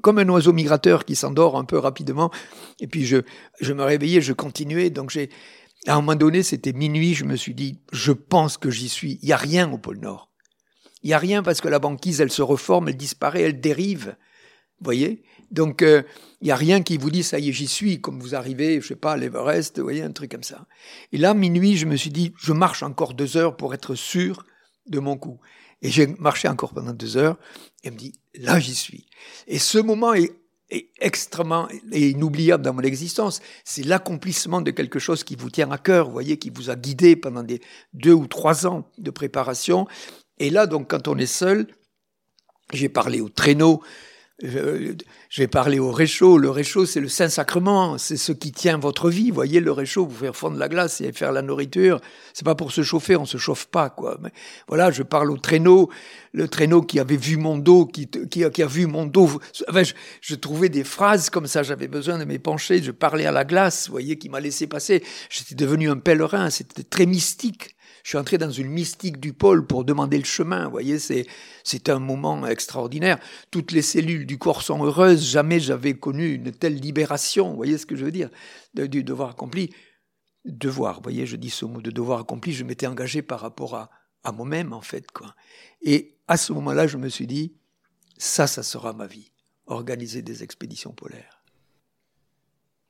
comme 0.03 0.19
un 0.19 0.29
oiseau 0.29 0.53
migrateur 0.53 1.07
qui 1.07 1.17
s'endort 1.17 1.57
un 1.57 1.65
peu 1.65 1.79
rapidement. 1.79 2.31
Et 2.79 2.87
puis 2.87 3.07
je, 3.07 3.17
je 3.61 3.73
me 3.73 3.83
réveillais, 3.83 4.21
je 4.21 4.35
continuais. 4.35 4.91
Donc 4.91 5.09
j'ai, 5.09 5.31
à 5.87 5.95
un 5.95 5.97
moment 5.97 6.15
donné, 6.15 6.43
c'était 6.43 6.75
minuit, 6.75 7.15
je 7.15 7.25
me 7.25 7.35
suis 7.35 7.55
dit, 7.55 7.81
je 7.93 8.13
pense 8.13 8.59
que 8.59 8.71
j'y 8.71 8.91
suis. 8.91 9.19
Il 9.23 9.29
y 9.31 9.33
a 9.33 9.39
rien 9.39 9.73
au 9.73 9.79
pôle 9.79 10.01
Nord. 10.01 10.31
Il 11.03 11.09
y 11.09 11.15
a 11.15 11.19
rien 11.19 11.43
parce 11.43 11.63
que 11.63 11.69
la 11.69 11.79
banquise, 11.79 12.21
elle 12.21 12.31
se 12.31 12.43
reforme, 12.43 12.89
elle 12.89 12.99
disparaît, 12.99 13.41
elle 13.41 13.59
dérive. 13.59 14.17
Vous 14.79 14.85
voyez? 14.85 15.23
Donc 15.51 15.83
euh, 15.83 16.03
il 16.41 16.49
y 16.49 16.51
a 16.51 16.57
rien 16.57 16.83
qui 16.83 16.97
vous 16.97 17.11
dit 17.11 17.23
ça 17.23 17.39
y 17.39 17.49
est, 17.49 17.53
j'y 17.53 17.67
suis. 17.67 18.01
Comme 18.01 18.21
vous 18.21 18.35
arrivez, 18.35 18.81
je 18.81 18.89
sais 18.89 18.97
pas, 18.97 19.13
à 19.13 19.17
l'Everest, 19.17 19.79
vous 19.79 19.85
voyez 19.85 20.03
un 20.03 20.13
truc 20.13 20.31
comme 20.31 20.43
ça. 20.43 20.67
Et 21.13 21.19
là, 21.19 21.35
minuit, 21.35 21.77
je 21.77 21.87
me 21.87 21.97
suis 21.97 22.11
dit, 22.11 22.33
je 22.39 22.53
marche 22.53 22.83
encore 22.83 23.15
deux 23.15 23.37
heures 23.37 23.57
pour 23.57 23.75
être 23.75 23.95
sûr 23.95 24.45
de 24.87 24.99
mon 25.01 25.17
coup. 25.17 25.39
Et 25.83 25.91
j'ai 25.91 26.07
marché 26.19 26.49
encore 26.49 26.73
pendant 26.73 26.93
deux 26.93 27.17
heures. 27.17 27.37
Et 27.83 27.89
elle 27.89 27.95
me 27.95 27.99
dit, 27.99 28.13
là, 28.35 28.61
j'y 28.61 28.75
suis. 28.75 29.07
Et 29.47 29.59
ce 29.59 29.79
moment 29.79 30.15
est, 30.15 30.33
extrêmement 31.01 31.69
et 31.91 32.11
inoubliable 32.11 32.63
dans 32.63 32.73
mon 32.73 32.83
existence. 32.83 33.41
C'est 33.65 33.83
l'accomplissement 33.83 34.61
de 34.61 34.71
quelque 34.71 35.01
chose 35.01 35.25
qui 35.25 35.35
vous 35.35 35.51
tient 35.51 35.69
à 35.73 35.79
cœur, 35.79 36.07
vous 36.07 36.13
voyez, 36.13 36.39
qui 36.39 36.51
vous 36.51 36.71
a 36.71 36.77
guidé 36.77 37.17
pendant 37.17 37.43
des 37.43 37.61
deux 37.93 38.13
ou 38.13 38.29
trois 38.29 38.69
ans 38.69 38.89
de 38.97 39.11
préparation. 39.11 39.89
Et 40.39 40.49
là, 40.49 40.69
donc, 40.69 40.89
quand 40.89 41.09
on 41.09 41.19
est 41.19 41.27
seul, 41.27 41.67
j'ai 42.73 42.89
parlé 42.89 43.21
au 43.21 43.29
traîneau, 43.29 43.83
je, 44.43 44.95
vais 45.37 45.47
parler 45.47 45.79
au 45.79 45.91
réchaud. 45.91 46.39
Le 46.39 46.51
réchaud, 46.51 46.87
c'est 46.87 47.01
le 47.01 47.09
Saint-Sacrement. 47.09 47.99
C'est 47.99 48.17
ce 48.17 48.33
qui 48.33 48.53
tient 48.53 48.79
votre 48.79 49.11
vie. 49.11 49.29
Vous 49.29 49.35
voyez, 49.35 49.61
le 49.61 49.73
réchaud, 49.73 50.07
vous 50.07 50.17
faire 50.17 50.37
fondre 50.37 50.57
la 50.57 50.69
glace 50.69 51.01
et 51.01 51.13
faire 51.13 51.33
la 51.33 51.43
nourriture. 51.43 52.01
C'est 52.33 52.45
pas 52.45 52.55
pour 52.55 52.73
se 52.73 52.83
chauffer. 52.83 53.17
On 53.17 53.27
se 53.27 53.39
chauffe 53.39 53.67
pas, 53.67 53.91
quoi. 53.91 54.19
Mais 54.23 54.31
voilà, 54.69 54.91
je 54.91 55.03
parle 55.03 55.31
au 55.31 55.37
traîneau. 55.37 55.91
Le 56.33 56.49
traîneau 56.49 56.83
qui 56.83 57.01
avait 57.01 57.17
vu 57.17 57.37
mon 57.37 57.59
dos, 57.59 57.87
qui, 57.87 58.45
a 58.45 58.67
vu 58.67 58.87
mon 58.87 59.05
dos. 59.05 59.41
Enfin, 59.69 59.83
je, 59.83 59.95
je, 60.21 60.35
trouvais 60.35 60.69
des 60.69 60.85
phrases 60.85 61.29
comme 61.29 61.47
ça. 61.47 61.63
J'avais 61.63 61.89
besoin 61.89 62.19
de 62.19 62.25
m'épancher. 62.25 62.83
Je 62.83 62.93
parlais 62.93 63.27
à 63.27 63.33
la 63.33 63.45
glace, 63.45 63.89
vous 63.89 63.93
voyez, 63.93 64.17
qui 64.17 64.29
m'a 64.29 64.41
laissé 64.41 64.67
passer. 64.67 65.03
J'étais 65.29 65.55
devenu 65.55 65.91
un 65.91 65.99
pèlerin. 65.99 66.51
C'était 66.51 66.83
très 66.83 67.07
mystique 67.07 67.77
je 68.03 68.11
suis 68.11 68.19
entré 68.19 68.39
dans 68.39 68.51
une 68.51 68.69
mystique 68.69 69.21
du 69.21 69.33
pôle 69.33 69.67
pour 69.67 69.85
demander 69.85 70.19
le 70.19 70.25
chemin. 70.25 70.65
Vous 70.65 70.71
voyez, 70.71 70.99
c'est, 70.99 71.27
c'est 71.65 71.89
un 71.89 71.99
moment 71.99 72.47
extraordinaire. 72.47 73.19
Toutes 73.51 73.73
les 73.73 73.83
cellules 73.83 74.27
du 74.27 74.39
corps 74.39 74.63
sont 74.63 74.85
heureuses. 74.85 75.25
Jamais 75.25 75.61
j'avais 75.61 75.95
connu 75.95 76.35
une 76.35 76.53
telle 76.53 76.77
libération. 76.77 77.51
Vous 77.51 77.57
voyez 77.57 77.79
ce 77.79 77.87
que 77.87 77.97
je 77.97 78.05
veux 78.05 78.13
dire? 78.13 78.31
Du 78.75 79.05
devoir 79.05 79.31
accompli. 79.31 79.71
Devoir, 80.47 80.97
vous 80.97 81.03
voyez, 81.03 81.27
je 81.27 81.37
dis 81.37 81.51
ce 81.51 81.67
mot 81.67 81.83
de 81.83 81.91
devoir 81.91 82.21
accompli, 82.21 82.55
je 82.55 82.65
m'étais 82.65 82.87
engagé 82.87 83.21
par 83.21 83.41
rapport 83.41 83.75
à, 83.75 83.91
à 84.25 84.33
moi-même, 84.33 84.73
en 84.73 84.81
fait. 84.81 85.07
Et 85.83 86.17
à 86.29 86.39
ce 86.39 86.55
moment-là, 86.55 86.87
je 86.87 86.97
me 86.97 87.11
suis 87.11 87.27
dit, 87.27 87.53
ça, 88.17 88.47
ça 88.47 88.63
sera 88.63 88.95
ma 88.95 89.07
vie. 89.07 89.33
Organiser 89.67 90.23
des 90.23 90.43
expéditions 90.43 90.93
polaires. 90.93 91.40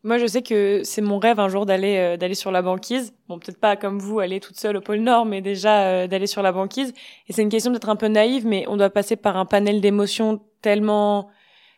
Moi, 0.03 0.17
je 0.17 0.27
sais 0.27 0.41
que 0.41 0.81
c'est 0.83 1.03
mon 1.03 1.19
rêve 1.19 1.41
un 1.41 1.51
jour 1.51 1.67
d'aller 1.67 1.99
euh, 1.99 2.17
d'aller 2.17 2.35
sur 2.35 2.51
la 2.51 2.63
banquise. 2.63 3.13
Bon, 3.29 3.39
peut-être 3.39 3.61
pas 3.61 3.77
comme 3.77 3.99
vous, 3.99 4.19
aller 4.19 4.41
toute 4.41 4.59
seule 4.59 4.79
au 4.79 4.81
pôle 4.81 5.01
Nord, 5.01 5.27
mais 5.27 5.43
déjà 5.43 5.83
euh, 5.83 6.07
d'aller 6.07 6.27
sur 6.27 6.41
la 6.41 6.53
banquise. 6.53 6.95
Et 7.29 7.35
c'est 7.35 7.43
une 7.43 7.51
question 7.51 7.71
d'être 7.71 7.89
un 7.91 7.97
peu 7.97 8.09
naïve, 8.09 8.47
mais 8.47 8.65
on 8.69 8.79
doit 8.79 8.89
passer 8.89 9.17
par 9.17 9.37
un 9.37 9.45
panel 9.45 9.83
d'émotions 9.83 10.41
tellement 10.63 11.29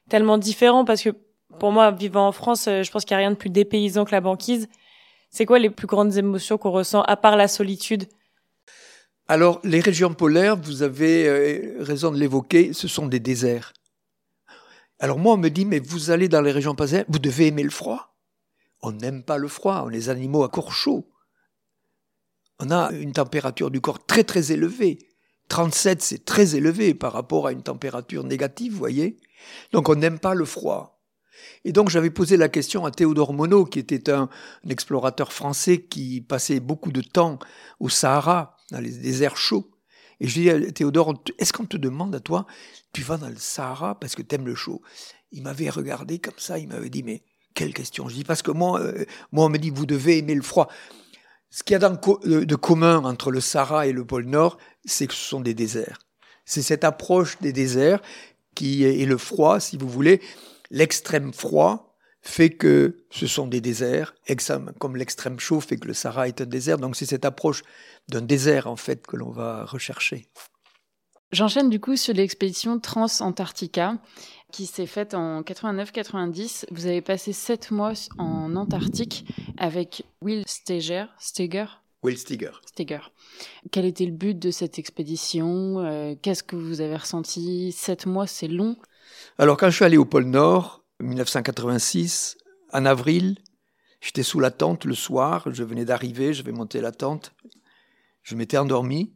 tellement 0.09 0.39
différent 0.39 0.85
parce 0.85 1.03
que 1.03 1.11
pour 1.59 1.73
moi, 1.73 1.91
vivant 1.91 2.29
en 2.29 2.33
France, 2.33 2.69
euh, 2.69 2.85
je 2.85 2.93
pense 2.93 3.05
qu'il 3.05 3.17
n'y 3.17 3.23
a 3.23 3.27
rien 3.27 3.33
de 3.33 3.37
plus 3.37 3.51
dépaysant 3.51 4.05
que 4.05 4.13
la 4.13 4.21
banquise. 4.21 4.69
C'est 5.31 5.45
quoi 5.45 5.59
les 5.59 5.71
plus 5.71 5.89
grandes 5.89 6.17
émotions 6.17 6.59
qu'on 6.59 6.71
ressent 6.71 7.03
à 7.03 7.17
part 7.17 7.37
la 7.37 7.49
solitude? 7.49 8.05
Alors, 9.27 9.61
les 9.65 9.81
régions 9.81 10.15
polaires, 10.15 10.57
vous 10.57 10.83
avez 10.83 11.75
raison 11.79 12.11
de 12.11 12.19
l'évoquer, 12.19 12.73
ce 12.73 12.87
sont 12.87 13.07
des 13.07 13.21
déserts. 13.21 13.73
Alors 15.01 15.19
moi, 15.19 15.35
on 15.35 15.39
me 15.39 15.49
dit, 15.49 15.65
mais 15.65 15.81
vous 15.81 16.11
allez 16.11 16.29
dans 16.29 16.43
les 16.43 16.53
régions 16.53 16.75
polaires, 16.75 17.05
vous 17.09 17.19
devez 17.19 17.47
aimer 17.47 17.63
le 17.63 17.71
froid. 17.71 18.12
On 18.83 18.93
n'aime 18.93 19.23
pas 19.23 19.39
le 19.39 19.49
froid, 19.49 19.85
on 19.87 19.91
est 19.91 19.93
des 19.93 20.09
animaux 20.09 20.43
à 20.43 20.49
corps 20.49 20.73
chaud. 20.73 21.09
on 22.59 22.71
a 22.71 22.93
une 22.93 23.13
température 23.13 23.71
du 23.71 23.81
corps 23.81 24.05
très 24.05 24.25
très 24.25 24.53
élevée. 24.53 24.99
37, 25.49 26.03
c'est 26.03 26.25
très 26.25 26.57
élevé 26.57 26.95
par 26.95 27.13
rapport 27.13 27.47
à 27.47 27.53
une 27.53 27.63
température 27.63 28.25
négative, 28.25 28.73
vous 28.73 28.79
voyez. 28.79 29.19
Donc 29.73 29.89
on 29.89 29.95
n'aime 29.95 30.19
pas 30.19 30.35
le 30.35 30.45
froid. 30.45 31.03
Et 31.65 31.73
donc 31.73 31.91
j'avais 31.91 32.11
posé 32.11 32.37
la 32.37 32.49
question 32.49 32.85
à 32.85 32.91
Théodore 32.91 33.33
Monod, 33.33 33.69
qui 33.69 33.79
était 33.79 34.11
un, 34.11 34.29
explorateur 34.69 35.33
français 35.33 35.83
qui 35.85 36.21
passait 36.21 36.61
beaucoup 36.61 36.93
de 36.93 37.03
temps 37.03 37.39
au 37.81 37.89
Sahara, 37.89 38.57
dans 38.71 38.81
les 38.81 38.91
déserts 38.91 39.37
chauds. 39.37 39.71
Et 40.21 40.29
je 40.29 40.41
lui 40.41 40.49
ai 40.49 40.59
dit, 40.59 40.73
Théodore, 40.73 41.23
est-ce 41.39 41.53
qu'on 41.53 41.67
te 41.67 41.77
demande 41.77 42.15
à 42.15 42.21
toi, 42.21 42.47
tu 42.93 43.03
vas 43.03 43.17
dans 43.17 43.29
le 43.29 43.37
Sahara 43.37 43.99
parce 43.99 44.15
que 44.15 44.23
tu 44.23 44.35
aimes 44.35 44.47
le 44.47 44.55
chaud? 44.55 44.83
Il 45.33 45.43
m'avait 45.43 45.71
regardé 45.71 46.19
comme 46.19 46.39
ça, 46.39 46.59
il 46.59 46.69
m'avait 46.69 46.91
dit, 46.91 47.03
mais 47.03 47.25
quelle 47.55 47.75
question 47.75 48.09
Je 48.09 48.15
dis, 48.15 48.25
parce 48.25 48.43
que 48.43 48.51
moi, 48.51 48.81
euh, 48.81 49.05
moi 49.31 49.47
on 49.47 49.49
me 49.49 49.59
dit, 49.59 49.71
vous 49.71 49.87
devez 49.87 50.19
aimer 50.19 50.35
le 50.35 50.43
froid. 50.43 50.69
Ce 51.51 51.63
qu'il 51.63 51.75
y 51.75 51.85
a 51.85 51.89
de 51.89 52.55
commun 52.55 53.05
entre 53.05 53.31
le 53.31 53.41
Sahara 53.41 53.87
et 53.87 53.93
le 53.93 54.07
pôle 54.07 54.25
Nord, 54.25 54.57
c'est 54.87 55.07
que 55.07 55.15
ce 55.15 55.29
sont 55.29 55.41
des 55.41 55.53
déserts. 55.53 55.99
C'est 56.47 56.63
cette 56.63 56.83
approche 56.83 57.39
des 57.41 57.53
déserts 57.53 58.01
qui 58.55 58.85
est 58.85 59.05
le 59.05 59.19
froid, 59.19 59.61
si 59.61 59.77
vous 59.77 59.89
voulez, 59.89 60.21
l'extrême 60.71 61.33
froid 61.33 61.93
fait 62.23 62.51
que 62.51 63.05
ce 63.11 63.27
sont 63.27 63.49
des 63.49 63.61
déserts, 63.61 64.15
comme 64.79 64.97
l'extrême 64.97 65.41
chaud 65.41 65.61
fait 65.61 65.77
que 65.77 65.89
le 65.89 65.95
Sahara 65.95 66.29
est 66.29 66.41
un 66.41 66.47
désert. 66.47 66.79
Donc 66.79 66.97
c'est 66.97 67.07
cette 67.07 67.25
approche 67.25 67.65
d'un 68.09 68.23
désert 68.23 68.67
en 68.67 68.77
fait 68.77 69.07
que 69.07 69.17
l'on 69.17 69.31
va 69.31 69.65
rechercher. 69.65 70.29
J'enchaîne 71.33 71.71
du 71.71 71.81
coup 71.81 71.97
sur 71.97 72.15
l'expédition 72.15 72.79
Trans-Antarctica 72.79 73.97
qui 74.53 74.67
s'est 74.67 74.87
faite 74.87 75.15
en 75.15 75.41
89-90. 75.43 76.67
Vous 76.71 76.87
avez 76.87 77.01
passé 77.01 77.33
sept 77.33 77.71
mois 77.71 77.95
en 78.19 78.55
Antarctique 78.55 79.25
avec 79.57 80.05
Will 80.21 80.45
Steger. 80.47 81.07
Steger? 81.19 81.65
Will 82.03 82.19
Steger. 82.19 82.51
Steger. 82.67 83.01
Quel 83.71 83.87
était 83.87 84.05
le 84.05 84.13
but 84.13 84.39
de 84.39 84.51
cette 84.51 84.79
expédition? 84.79 85.79
Euh, 85.81 86.15
Qu'est-ce 86.21 86.43
que 86.43 86.57
vous 86.57 86.81
avez 86.81 86.97
ressenti? 86.97 87.73
Sept 87.73 88.07
mois, 88.07 88.27
c'est 88.27 88.49
long. 88.49 88.77
Alors 89.39 89.57
quand 89.57 89.71
je 89.71 89.77
suis 89.77 89.85
allé 89.85 89.97
au 89.97 90.05
pôle 90.05 90.25
Nord, 90.25 90.85
1986, 91.01 92.37
en 92.73 92.85
avril, 92.87 93.39
j'étais 94.01 94.23
sous 94.23 94.41
la 94.41 94.51
tente 94.51 94.85
le 94.85 94.95
soir, 94.95 95.45
je 95.51 95.65
venais 95.65 95.85
d'arriver, 95.85 96.35
je 96.35 96.43
vais 96.43 96.53
monter 96.53 96.81
la 96.81 96.93
tente, 96.93 97.33
je 98.23 98.35
m'étais 98.37 98.59
endormi 98.59 99.15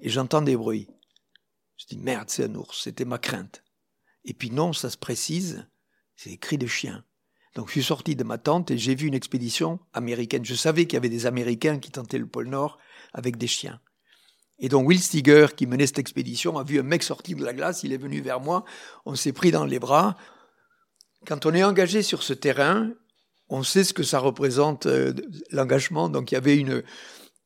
et 0.00 0.08
j'entends 0.08 0.42
des 0.42 0.56
bruits. 0.56 0.88
Je 1.76 1.86
dis 1.86 1.98
merde, 1.98 2.28
c'est 2.28 2.44
un 2.44 2.54
ours, 2.54 2.82
c'était 2.82 3.04
ma 3.04 3.18
crainte. 3.18 3.62
Et 4.24 4.34
puis 4.34 4.50
non, 4.50 4.72
ça 4.72 4.90
se 4.90 4.96
précise, 4.96 5.66
c'est 6.16 6.36
cris 6.36 6.58
de 6.58 6.66
chiens. 6.66 7.04
Donc 7.54 7.66
je 7.68 7.72
suis 7.72 7.82
sorti 7.82 8.14
de 8.14 8.24
ma 8.24 8.38
tente 8.38 8.70
et 8.70 8.78
j'ai 8.78 8.94
vu 8.94 9.08
une 9.08 9.14
expédition 9.14 9.80
américaine. 9.92 10.44
Je 10.44 10.54
savais 10.54 10.86
qu'il 10.86 10.94
y 10.94 10.96
avait 10.98 11.08
des 11.08 11.26
Américains 11.26 11.78
qui 11.78 11.90
tentaient 11.90 12.18
le 12.18 12.26
pôle 12.26 12.48
Nord 12.48 12.78
avec 13.12 13.38
des 13.38 13.48
chiens. 13.48 13.80
Et 14.60 14.68
donc 14.68 14.86
Will 14.86 15.00
Steger, 15.00 15.46
qui 15.56 15.66
menait 15.66 15.86
cette 15.86 15.98
expédition, 15.98 16.58
a 16.58 16.64
vu 16.64 16.78
un 16.78 16.82
mec 16.82 17.02
sortir 17.02 17.36
de 17.38 17.44
la 17.44 17.54
glace, 17.54 17.82
il 17.82 17.92
est 17.92 17.98
venu 17.98 18.20
vers 18.20 18.40
moi, 18.40 18.64
on 19.06 19.14
s'est 19.14 19.32
pris 19.32 19.50
dans 19.50 19.64
les 19.64 19.78
bras. 19.78 20.16
Quand 21.26 21.46
on 21.46 21.54
est 21.54 21.64
engagé 21.64 22.02
sur 22.02 22.22
ce 22.22 22.34
terrain, 22.34 22.90
on 23.48 23.62
sait 23.62 23.84
ce 23.84 23.94
que 23.94 24.02
ça 24.02 24.18
représente, 24.18 24.86
euh, 24.86 25.12
l'engagement, 25.50 26.08
donc 26.08 26.30
il 26.30 26.34
y 26.34 26.38
avait 26.38 26.56
une, 26.56 26.84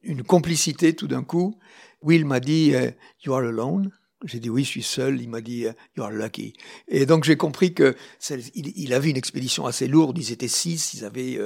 une 0.03 0.25
complicité 0.25 0.95
tout 0.95 1.07
d'un 1.07 1.23
coup. 1.23 1.59
Will 2.03 2.27
m'a 2.27 2.41
dit, 2.41 2.75
euh, 2.75 2.91
You 3.25 3.33
are 3.33 3.45
alone 3.45 3.91
j'ai 4.25 4.41
dit 4.41 4.51
oui, 4.51 4.65
je 4.65 4.69
suis 4.69 4.83
seul. 4.83 5.21
Il 5.21 5.29
m'a 5.29 5.41
dit 5.41 5.67
you 5.97 6.03
are 6.03 6.11
lucky. 6.11 6.55
Et 6.89 7.07
donc 7.07 7.25
j'ai 7.25 7.37
compris 7.37 7.75
que 7.75 7.95
il, 8.55 8.93
avait 8.93 9.11
une 9.11 9.17
expédition 9.17 9.67
assez 9.67 9.87
lourde. 9.87 10.19
Ils 10.19 10.33
étaient 10.33 10.49
six, 10.49 10.95
ils 10.95 11.05
avaient 11.05 11.39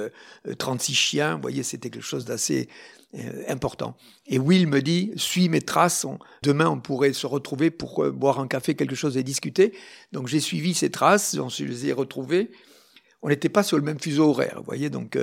36 0.57 0.91
euh, 0.91 0.95
chiens. 0.95 1.35
Vous 1.35 1.41
voyez, 1.41 1.63
c'était 1.63 1.89
quelque 1.89 2.03
chose 2.03 2.25
d'assez 2.25 2.69
euh, 3.15 3.43
important. 3.47 3.95
Et 4.27 4.39
Will 4.39 4.67
me 4.67 4.81
dit 4.81 5.11
suis 5.15 5.49
mes 5.49 5.61
traces. 5.61 6.05
demain, 6.43 6.69
on 6.69 6.79
pourrait 6.79 7.13
se 7.13 7.27
retrouver 7.27 7.71
pour 7.71 8.03
euh, 8.03 8.11
boire 8.11 8.39
un 8.39 8.47
café, 8.47 8.75
quelque 8.75 8.95
chose 8.95 9.17
et 9.17 9.23
discuter. 9.23 9.73
Donc 10.11 10.27
j'ai 10.27 10.39
suivi 10.39 10.73
ces 10.73 10.89
traces. 10.89 11.35
On 11.39 11.49
se 11.49 11.63
les 11.63 11.87
ai 11.87 11.93
retrouvées. 11.93 12.51
On 13.21 13.29
n'était 13.29 13.49
pas 13.49 13.63
sur 13.63 13.77
le 13.77 13.83
même 13.83 13.99
fuseau 13.99 14.29
horaire. 14.29 14.55
Vous 14.57 14.65
voyez, 14.65 14.89
donc 14.89 15.17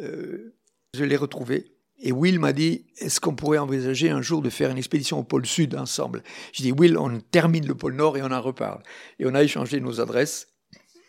je 0.00 1.04
l'ai 1.04 1.16
retrouvé. 1.16 1.77
Et 2.00 2.12
Will 2.12 2.38
m'a 2.38 2.52
dit, 2.52 2.86
est-ce 2.98 3.20
qu'on 3.20 3.34
pourrait 3.34 3.58
envisager 3.58 4.08
un 4.08 4.22
jour 4.22 4.40
de 4.40 4.50
faire 4.50 4.70
une 4.70 4.78
expédition 4.78 5.18
au 5.18 5.24
pôle 5.24 5.46
Sud 5.46 5.74
ensemble? 5.74 6.22
J'ai 6.52 6.62
dit, 6.62 6.72
Will, 6.72 6.96
on 6.96 7.20
termine 7.20 7.66
le 7.66 7.74
pôle 7.74 7.94
Nord 7.94 8.16
et 8.16 8.22
on 8.22 8.30
en 8.30 8.40
reparle. 8.40 8.82
Et 9.18 9.26
on 9.26 9.34
a 9.34 9.42
échangé 9.42 9.80
nos 9.80 10.00
adresses. 10.00 10.48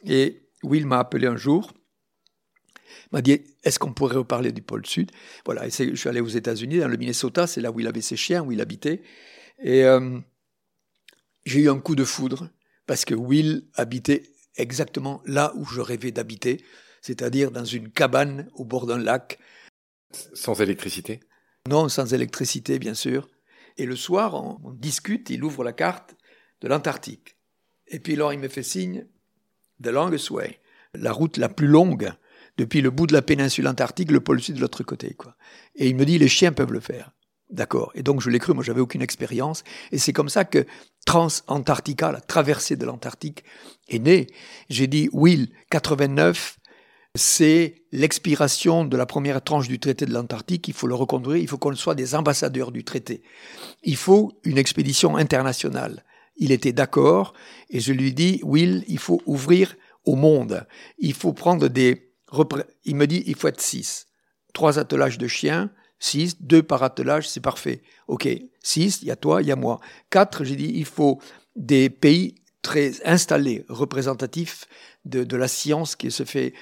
Et 0.06 0.42
Will 0.64 0.88
m'a 0.88 1.00
appelé 1.00 1.28
un 1.28 1.38
jour, 1.38 1.74
m'a 3.12 3.22
dit, 3.22 3.42
est-ce 3.64 3.80
qu'on 3.80 3.94
pourrait 3.94 4.18
reparler 4.18 4.52
du 4.52 4.62
pôle 4.62 4.86
Sud? 4.86 5.12
Voilà, 5.46 5.68
et 5.68 5.70
je 5.70 5.96
suis 5.96 6.10
allé 6.10 6.22
aux 6.22 6.28
États-Unis, 6.28 6.80
dans 6.80 6.88
le 6.88 6.98
Minnesota, 6.98 7.48
c'est 7.48 7.62
là 7.62 7.72
où 7.72 7.80
il 7.80 7.88
avait 7.88 8.02
ses 8.02 8.16
chiens, 8.16 8.44
où 8.44 8.52
il 8.52 8.62
habitait. 8.62 9.02
Et 9.62 9.84
euh, 9.84 10.20
j'ai 11.46 11.62
eu 11.62 11.70
un 11.70 11.80
coup 11.80 11.96
de 11.96 12.04
foudre, 12.04 12.50
parce 12.88 13.06
que 13.06 13.14
Will 13.14 13.68
habitait 13.76 14.24
exactement 14.56 15.22
là 15.26 15.54
où 15.56 15.66
je 15.66 15.82
rêvais 15.82 16.12
d'habiter, 16.12 16.64
c'est-à-dire 17.02 17.52
dans 17.52 17.66
une 17.66 17.92
cabane 17.92 18.50
au 18.56 18.66
bord 18.66 18.86
d'un 18.86 18.98
lac, 18.98 19.40
sans 20.34 20.60
électricité? 20.62 21.20
Non, 21.68 21.90
sans 21.90 22.14
électricité, 22.14 22.80
bien 22.80 22.94
sûr. 22.94 23.30
Et 23.78 23.86
le 23.86 23.96
soir, 23.96 24.36
on, 24.36 24.72
discute, 24.72 25.30
il 25.30 25.44
ouvre 25.44 25.64
la 25.64 25.74
carte 25.74 26.16
de 26.62 26.68
l'Antarctique. 26.68 27.38
Et 27.88 28.00
puis 28.00 28.14
alors, 28.14 28.34
il 28.34 28.40
me 28.40 28.48
fait 28.48 28.64
signe, 28.64 29.06
The 29.82 29.88
longest 29.88 30.30
way, 30.32 30.60
la 30.94 31.12
route 31.12 31.38
la 31.38 31.48
plus 31.48 31.68
longue, 31.68 32.12
depuis 32.58 32.82
le 32.82 32.90
bout 32.90 33.08
de 33.08 33.14
la 33.14 33.22
péninsule 33.22 33.68
antarctique, 33.68 34.12
le 34.12 34.20
pôle 34.20 34.42
sud 34.42 34.56
de 34.56 34.62
l'autre 34.62 34.84
côté. 34.84 35.14
Quoi. 35.14 35.36
Et 35.76 35.88
il 35.88 35.96
me 35.96 36.06
dit, 36.06 36.18
les 36.18 36.28
chiens 36.28 36.52
peuvent 36.52 36.74
le 36.74 36.82
faire. 36.82 37.12
D'accord. 37.50 37.92
Et 37.96 38.04
donc 38.04 38.22
je 38.22 38.30
l'ai 38.30 38.38
cru, 38.38 38.54
moi 38.54 38.64
j'avais 38.64 38.82
aucune 38.82 39.02
expérience. 39.02 39.64
Et 39.92 39.98
c'est 39.98 40.14
comme 40.14 40.30
ça 40.30 40.46
que 40.46 40.66
Trans-Antarctica, 41.06 42.12
la 42.12 42.22
traversée 42.22 42.76
de 42.76 42.86
l'Antarctique, 42.86 43.44
est 43.88 44.00
née. 44.00 44.28
J'ai 44.70 44.88
dit, 44.88 45.10
Will, 45.14 45.50
89, 45.72 46.59
c'est 47.20 47.76
l'expiration 47.92 48.86
de 48.86 48.98
la 48.98 49.06
première 49.06 49.44
tranche 49.44 49.68
du 49.68 49.80
traité 49.80 50.06
de 50.06 50.14
l'Antarctique. 50.14 50.68
Il 50.68 50.74
faut 50.74 50.88
le 50.88 50.96
reconduire, 50.96 51.38
il 51.38 51.48
faut 51.48 51.58
qu'on 51.58 51.76
soit 51.76 51.96
des 51.96 52.16
ambassadeurs 52.16 52.72
du 52.72 52.84
traité. 52.84 53.22
Il 53.84 53.98
faut 53.98 54.40
une 54.44 54.58
expédition 54.58 55.16
internationale. 55.18 56.04
Il 56.38 56.52
était 56.52 56.72
d'accord 56.72 57.34
et 57.70 57.80
je 57.80 57.94
lui 57.94 58.14
dis, 58.14 58.40
Will, 58.44 58.84
il 58.88 58.98
faut 58.98 59.22
ouvrir 59.26 59.76
au 60.06 60.16
monde. 60.16 60.66
Il 60.98 61.14
faut 61.14 61.34
prendre 61.34 61.68
des... 61.68 62.14
Il 62.86 62.96
me 62.96 63.06
dit, 63.06 63.24
il 63.28 63.36
faut 63.36 63.48
être 63.48 63.62
six. 63.62 64.08
Trois 64.54 64.80
attelages 64.80 65.18
de 65.18 65.28
chiens, 65.28 65.72
six, 66.00 66.42
deux 66.42 66.64
par 66.64 66.84
attelage, 66.84 67.28
c'est 67.28 67.42
parfait. 67.42 67.82
Ok, 68.08 68.28
six, 68.64 69.02
il 69.02 69.10
y 69.10 69.12
a 69.12 69.16
toi, 69.16 69.42
il 69.42 69.48
y 69.48 69.52
a 69.52 69.56
moi. 69.56 69.80
Quatre, 70.10 70.44
j'ai 70.44 70.56
dit, 70.56 70.72
il 70.74 70.86
faut 70.86 71.20
des 71.56 71.90
pays 71.90 72.36
très 72.62 73.06
installés, 73.06 73.66
représentatifs 73.70 74.66
de, 75.06 75.38
la 75.38 75.48
science 75.48 75.96
qui 75.96 76.12
se 76.12 76.24
fait 76.24 76.54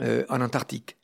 euh, 0.00 0.24
en 0.28 0.40
Antarctique. 0.40 0.96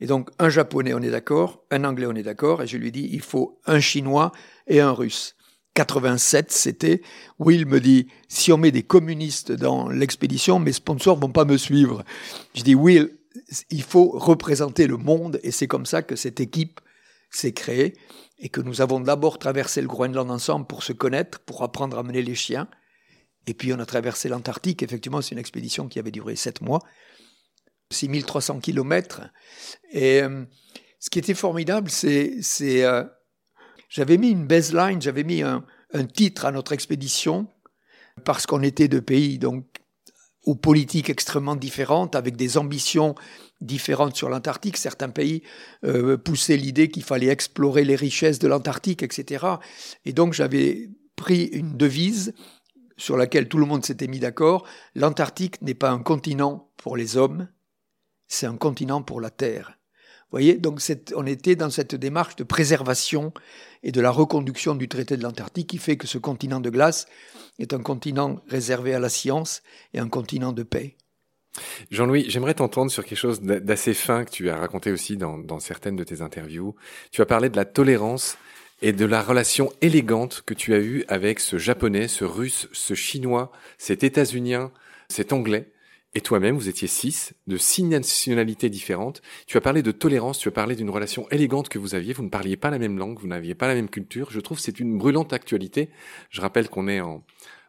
Et 0.00 0.06
donc, 0.06 0.30
un 0.40 0.48
japonais, 0.48 0.94
on 0.94 1.00
est 1.00 1.10
d'accord, 1.10 1.62
un 1.70 1.84
anglais, 1.84 2.06
on 2.06 2.14
est 2.14 2.24
d'accord, 2.24 2.62
et 2.62 2.66
je 2.66 2.76
lui 2.76 2.90
dis, 2.90 3.08
il 3.12 3.20
faut 3.20 3.60
un 3.66 3.78
chinois 3.78 4.32
et 4.66 4.80
un 4.80 4.90
russe. 4.90 5.36
87, 5.74 6.50
c'était, 6.50 7.02
Will 7.38 7.66
me 7.66 7.80
dit, 7.80 8.08
si 8.28 8.52
on 8.52 8.58
met 8.58 8.72
des 8.72 8.82
communistes 8.82 9.52
dans 9.52 9.88
l'expédition, 9.88 10.58
mes 10.58 10.72
sponsors 10.72 11.18
vont 11.18 11.30
pas 11.30 11.44
me 11.44 11.56
suivre. 11.56 12.04
Je 12.54 12.62
dis, 12.62 12.74
Will, 12.74 13.16
il 13.70 13.82
faut 13.82 14.10
représenter 14.10 14.86
le 14.86 14.96
monde, 14.96 15.38
et 15.44 15.52
c'est 15.52 15.68
comme 15.68 15.86
ça 15.86 16.02
que 16.02 16.16
cette 16.16 16.40
équipe 16.40 16.80
s'est 17.30 17.52
créée, 17.52 17.94
et 18.38 18.48
que 18.48 18.60
nous 18.60 18.80
avons 18.80 18.98
d'abord 18.98 19.38
traversé 19.38 19.80
le 19.80 19.86
Groenland 19.86 20.30
ensemble 20.30 20.66
pour 20.66 20.82
se 20.82 20.92
connaître, 20.92 21.38
pour 21.38 21.62
apprendre 21.62 21.96
à 21.96 22.02
mener 22.02 22.22
les 22.22 22.34
chiens, 22.34 22.68
et 23.46 23.54
puis 23.54 23.72
on 23.72 23.78
a 23.78 23.86
traversé 23.86 24.28
l'Antarctique. 24.28 24.82
Effectivement, 24.82 25.20
c'est 25.20 25.32
une 25.32 25.38
expédition 25.38 25.88
qui 25.88 25.98
avait 25.98 26.10
duré 26.10 26.36
sept 26.36 26.60
mois, 26.60 26.80
6300 27.90 28.60
kilomètres. 28.60 29.22
Et 29.90 30.22
euh, 30.22 30.44
ce 31.00 31.10
qui 31.10 31.18
était 31.18 31.34
formidable, 31.34 31.90
c'est, 31.90 32.40
euh, 32.62 33.04
j'avais 33.88 34.18
mis 34.18 34.30
une 34.30 34.46
baseline, 34.46 35.02
j'avais 35.02 35.24
mis 35.24 35.42
un, 35.42 35.64
titre 36.14 36.46
à 36.46 36.52
notre 36.52 36.72
expédition 36.72 37.48
parce 38.24 38.46
qu'on 38.46 38.62
était 38.62 38.88
de 38.88 38.98
pays 38.98 39.38
donc 39.38 39.66
aux 40.44 40.54
politiques 40.54 41.10
extrêmement 41.10 41.54
différentes, 41.54 42.16
avec 42.16 42.34
des 42.34 42.56
ambitions 42.56 43.14
différentes 43.60 44.16
sur 44.16 44.30
l'Antarctique. 44.30 44.76
Certains 44.78 45.10
pays 45.10 45.42
euh, 45.84 46.16
poussaient 46.16 46.56
l'idée 46.56 46.88
qu'il 46.88 47.04
fallait 47.04 47.28
explorer 47.28 47.84
les 47.84 47.94
richesses 47.94 48.38
de 48.38 48.48
l'Antarctique, 48.48 49.02
etc. 49.02 49.44
Et 50.06 50.12
donc 50.12 50.32
j'avais 50.32 50.88
pris 51.14 51.44
une 51.44 51.76
devise 51.76 52.32
sur 52.96 53.16
laquelle 53.16 53.48
tout 53.48 53.58
le 53.58 53.66
monde 53.66 53.84
s'était 53.84 54.06
mis 54.06 54.18
d'accord, 54.18 54.66
l'Antarctique 54.94 55.60
n'est 55.62 55.74
pas 55.74 55.90
un 55.90 56.02
continent 56.02 56.70
pour 56.76 56.96
les 56.96 57.16
hommes, 57.16 57.48
c'est 58.28 58.46
un 58.46 58.56
continent 58.56 59.02
pour 59.02 59.20
la 59.20 59.30
Terre. 59.30 59.78
Vous 60.32 60.38
voyez, 60.38 60.54
donc 60.54 60.80
on 61.14 61.26
était 61.26 61.56
dans 61.56 61.68
cette 61.68 61.94
démarche 61.94 62.36
de 62.36 62.44
préservation 62.44 63.34
et 63.82 63.92
de 63.92 64.00
la 64.00 64.10
reconduction 64.10 64.74
du 64.74 64.88
traité 64.88 65.18
de 65.18 65.22
l'Antarctique 65.22 65.68
qui 65.68 65.76
fait 65.76 65.98
que 65.98 66.06
ce 66.06 66.16
continent 66.16 66.60
de 66.60 66.70
glace 66.70 67.06
est 67.58 67.74
un 67.74 67.82
continent 67.82 68.40
réservé 68.48 68.94
à 68.94 68.98
la 68.98 69.10
science 69.10 69.62
et 69.92 69.98
un 69.98 70.08
continent 70.08 70.52
de 70.52 70.62
paix. 70.62 70.96
Jean-Louis, 71.90 72.24
j'aimerais 72.28 72.54
t'entendre 72.54 72.90
sur 72.90 73.04
quelque 73.04 73.18
chose 73.18 73.42
d'assez 73.42 73.92
fin 73.92 74.24
que 74.24 74.30
tu 74.30 74.48
as 74.48 74.56
raconté 74.56 74.90
aussi 74.90 75.18
dans, 75.18 75.36
dans, 75.36 75.60
certaines 75.60 75.96
de 75.96 76.04
tes 76.04 76.22
interviews. 76.22 76.74
Tu 77.10 77.20
as 77.20 77.26
parlé 77.26 77.50
de 77.50 77.56
la 77.56 77.66
tolérance 77.66 78.38
et 78.82 78.92
de 78.92 79.06
la 79.06 79.22
relation 79.22 79.72
élégante 79.80 80.42
que 80.44 80.54
tu 80.54 80.74
as 80.74 80.80
eue 80.80 81.04
avec 81.06 81.38
ce 81.38 81.56
japonais, 81.56 82.08
ce 82.08 82.24
russe, 82.24 82.68
ce 82.72 82.94
chinois, 82.94 83.52
cet 83.78 84.02
états-unien, 84.02 84.72
cet 85.08 85.32
anglais. 85.32 85.70
Et 86.14 86.20
toi-même, 86.20 86.56
vous 86.56 86.68
étiez 86.68 86.88
six, 86.88 87.32
de 87.46 87.56
six 87.56 87.84
nationalités 87.84 88.68
différentes. 88.68 89.22
Tu 89.46 89.56
as 89.56 89.62
parlé 89.62 89.82
de 89.82 89.92
tolérance, 89.92 90.38
tu 90.38 90.48
as 90.48 90.52
parlé 90.52 90.74
d'une 90.74 90.90
relation 90.90 91.26
élégante 91.30 91.70
que 91.70 91.78
vous 91.78 91.94
aviez. 91.94 92.12
Vous 92.12 92.24
ne 92.24 92.28
parliez 92.28 92.56
pas 92.56 92.70
la 92.70 92.78
même 92.78 92.98
langue, 92.98 93.18
vous 93.18 93.28
n'aviez 93.28 93.54
pas 93.54 93.68
la 93.68 93.74
même 93.74 93.88
culture. 93.88 94.30
Je 94.30 94.40
trouve 94.40 94.58
que 94.58 94.64
c'est 94.64 94.80
une 94.80 94.98
brûlante 94.98 95.32
actualité. 95.32 95.88
Je 96.28 96.40
rappelle 96.40 96.68
qu'on 96.68 96.88
est 96.88 97.00
en, 97.00 97.24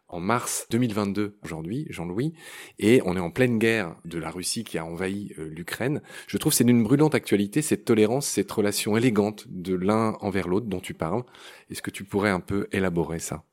en 0.08 0.20
mars 0.20 0.66
2022 0.70 1.38
aujourd'hui, 1.42 1.86
Jean-Louis, 1.90 2.34
et 2.78 3.00
on 3.04 3.16
est 3.16 3.20
en 3.20 3.30
pleine 3.30 3.58
guerre 3.58 3.96
de 4.04 4.18
la 4.18 4.30
Russie 4.30 4.64
qui 4.64 4.78
a 4.78 4.84
envahi 4.84 5.32
euh, 5.38 5.48
l'Ukraine. 5.48 6.02
Je 6.26 6.36
trouve 6.36 6.52
c'est 6.52 6.64
d'une 6.64 6.82
brûlante 6.82 7.14
actualité 7.14 7.62
cette 7.62 7.84
tolérance, 7.84 8.26
cette 8.26 8.50
relation 8.50 8.96
élégante 8.96 9.46
de 9.48 9.74
l'un 9.74 10.16
envers 10.20 10.48
l'autre 10.48 10.66
dont 10.66 10.80
tu 10.80 10.94
parles. 10.94 11.24
Est-ce 11.70 11.82
que 11.82 11.90
tu 11.90 12.04
pourrais 12.04 12.30
un 12.30 12.40
peu 12.40 12.68
élaborer 12.72 13.18
ça? 13.18 13.44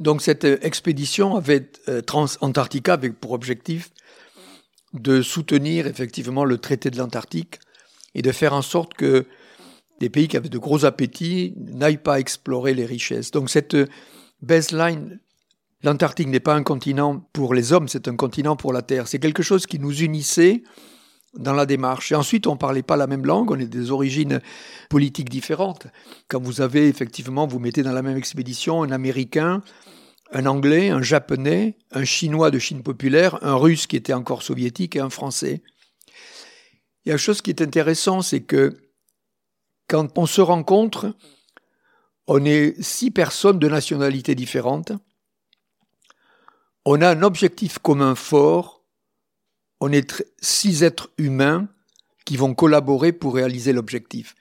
Donc 0.00 0.22
cette 0.22 0.44
euh, 0.44 0.58
expédition 0.62 1.36
avait 1.36 1.70
euh, 1.88 2.02
Trans-Antarctica 2.02 2.92
avec 2.92 3.18
pour 3.18 3.32
objectif 3.32 3.90
de 4.94 5.22
soutenir 5.22 5.86
effectivement 5.86 6.44
le 6.44 6.58
traité 6.58 6.90
de 6.90 6.98
l'Antarctique 6.98 7.60
et 8.14 8.22
de 8.22 8.32
faire 8.32 8.52
en 8.52 8.62
sorte 8.62 8.94
que 8.94 9.26
des 10.00 10.08
pays 10.08 10.28
qui 10.28 10.36
avaient 10.36 10.48
de 10.48 10.58
gros 10.58 10.84
appétits 10.84 11.54
n'aillent 11.56 11.96
pas 11.96 12.20
explorer 12.20 12.74
les 12.74 12.86
richesses. 12.86 13.30
Donc 13.30 13.50
cette 13.50 13.76
baseline, 14.42 15.20
l'Antarctique 15.82 16.28
n'est 16.28 16.40
pas 16.40 16.54
un 16.54 16.62
continent 16.62 17.28
pour 17.32 17.54
les 17.54 17.72
hommes, 17.72 17.88
c'est 17.88 18.08
un 18.08 18.16
continent 18.16 18.56
pour 18.56 18.72
la 18.72 18.82
Terre. 18.82 19.08
C'est 19.08 19.18
quelque 19.18 19.42
chose 19.42 19.66
qui 19.66 19.78
nous 19.78 20.02
unissait 20.02 20.62
dans 21.34 21.52
la 21.52 21.66
démarche. 21.66 22.12
Et 22.12 22.14
ensuite, 22.14 22.46
on 22.46 22.52
ne 22.52 22.58
parlait 22.58 22.82
pas 22.82 22.96
la 22.96 23.06
même 23.06 23.24
langue, 23.24 23.50
on 23.50 23.58
est 23.58 23.66
des 23.66 23.90
origines 23.90 24.40
politiques 24.88 25.30
différentes. 25.30 25.86
Quand 26.28 26.42
vous 26.42 26.60
avez 26.60 26.88
effectivement, 26.88 27.46
vous 27.46 27.58
mettez 27.58 27.82
dans 27.82 27.92
la 27.92 28.02
même 28.02 28.16
expédition 28.16 28.82
un 28.82 28.90
Américain, 28.90 29.62
un 30.32 30.46
Anglais, 30.46 30.90
un 30.90 31.02
Japonais, 31.02 31.76
un 31.92 32.04
Chinois 32.04 32.50
de 32.50 32.58
Chine 32.58 32.82
populaire, 32.82 33.38
un 33.42 33.54
Russe 33.54 33.86
qui 33.86 33.96
était 33.96 34.12
encore 34.12 34.42
soviétique 34.42 34.96
et 34.96 35.00
un 35.00 35.10
Français. 35.10 35.62
Il 37.04 37.08
y 37.08 37.12
a 37.12 37.14
une 37.14 37.18
chose 37.18 37.40
qui 37.40 37.50
est 37.50 37.62
intéressant, 37.62 38.20
c'est 38.20 38.42
que 38.42 38.76
quand 39.88 40.18
on 40.18 40.26
se 40.26 40.42
rencontre, 40.42 41.14
on 42.28 42.44
est 42.44 42.80
six 42.82 43.10
personnes 43.10 43.58
de 43.58 43.68
nationalités 43.68 44.34
différentes. 44.34 44.92
On 46.84 47.00
a 47.00 47.10
un 47.10 47.22
objectif 47.22 47.78
commun 47.78 48.14
fort. 48.14 48.84
On 49.80 49.90
est 49.90 50.22
six 50.40 50.82
êtres 50.82 51.10
humains 51.16 51.68
qui 52.26 52.36
vont 52.36 52.54
collaborer 52.54 53.12
pour 53.12 53.34
réaliser 53.34 53.72
l'objectif. 53.72 54.34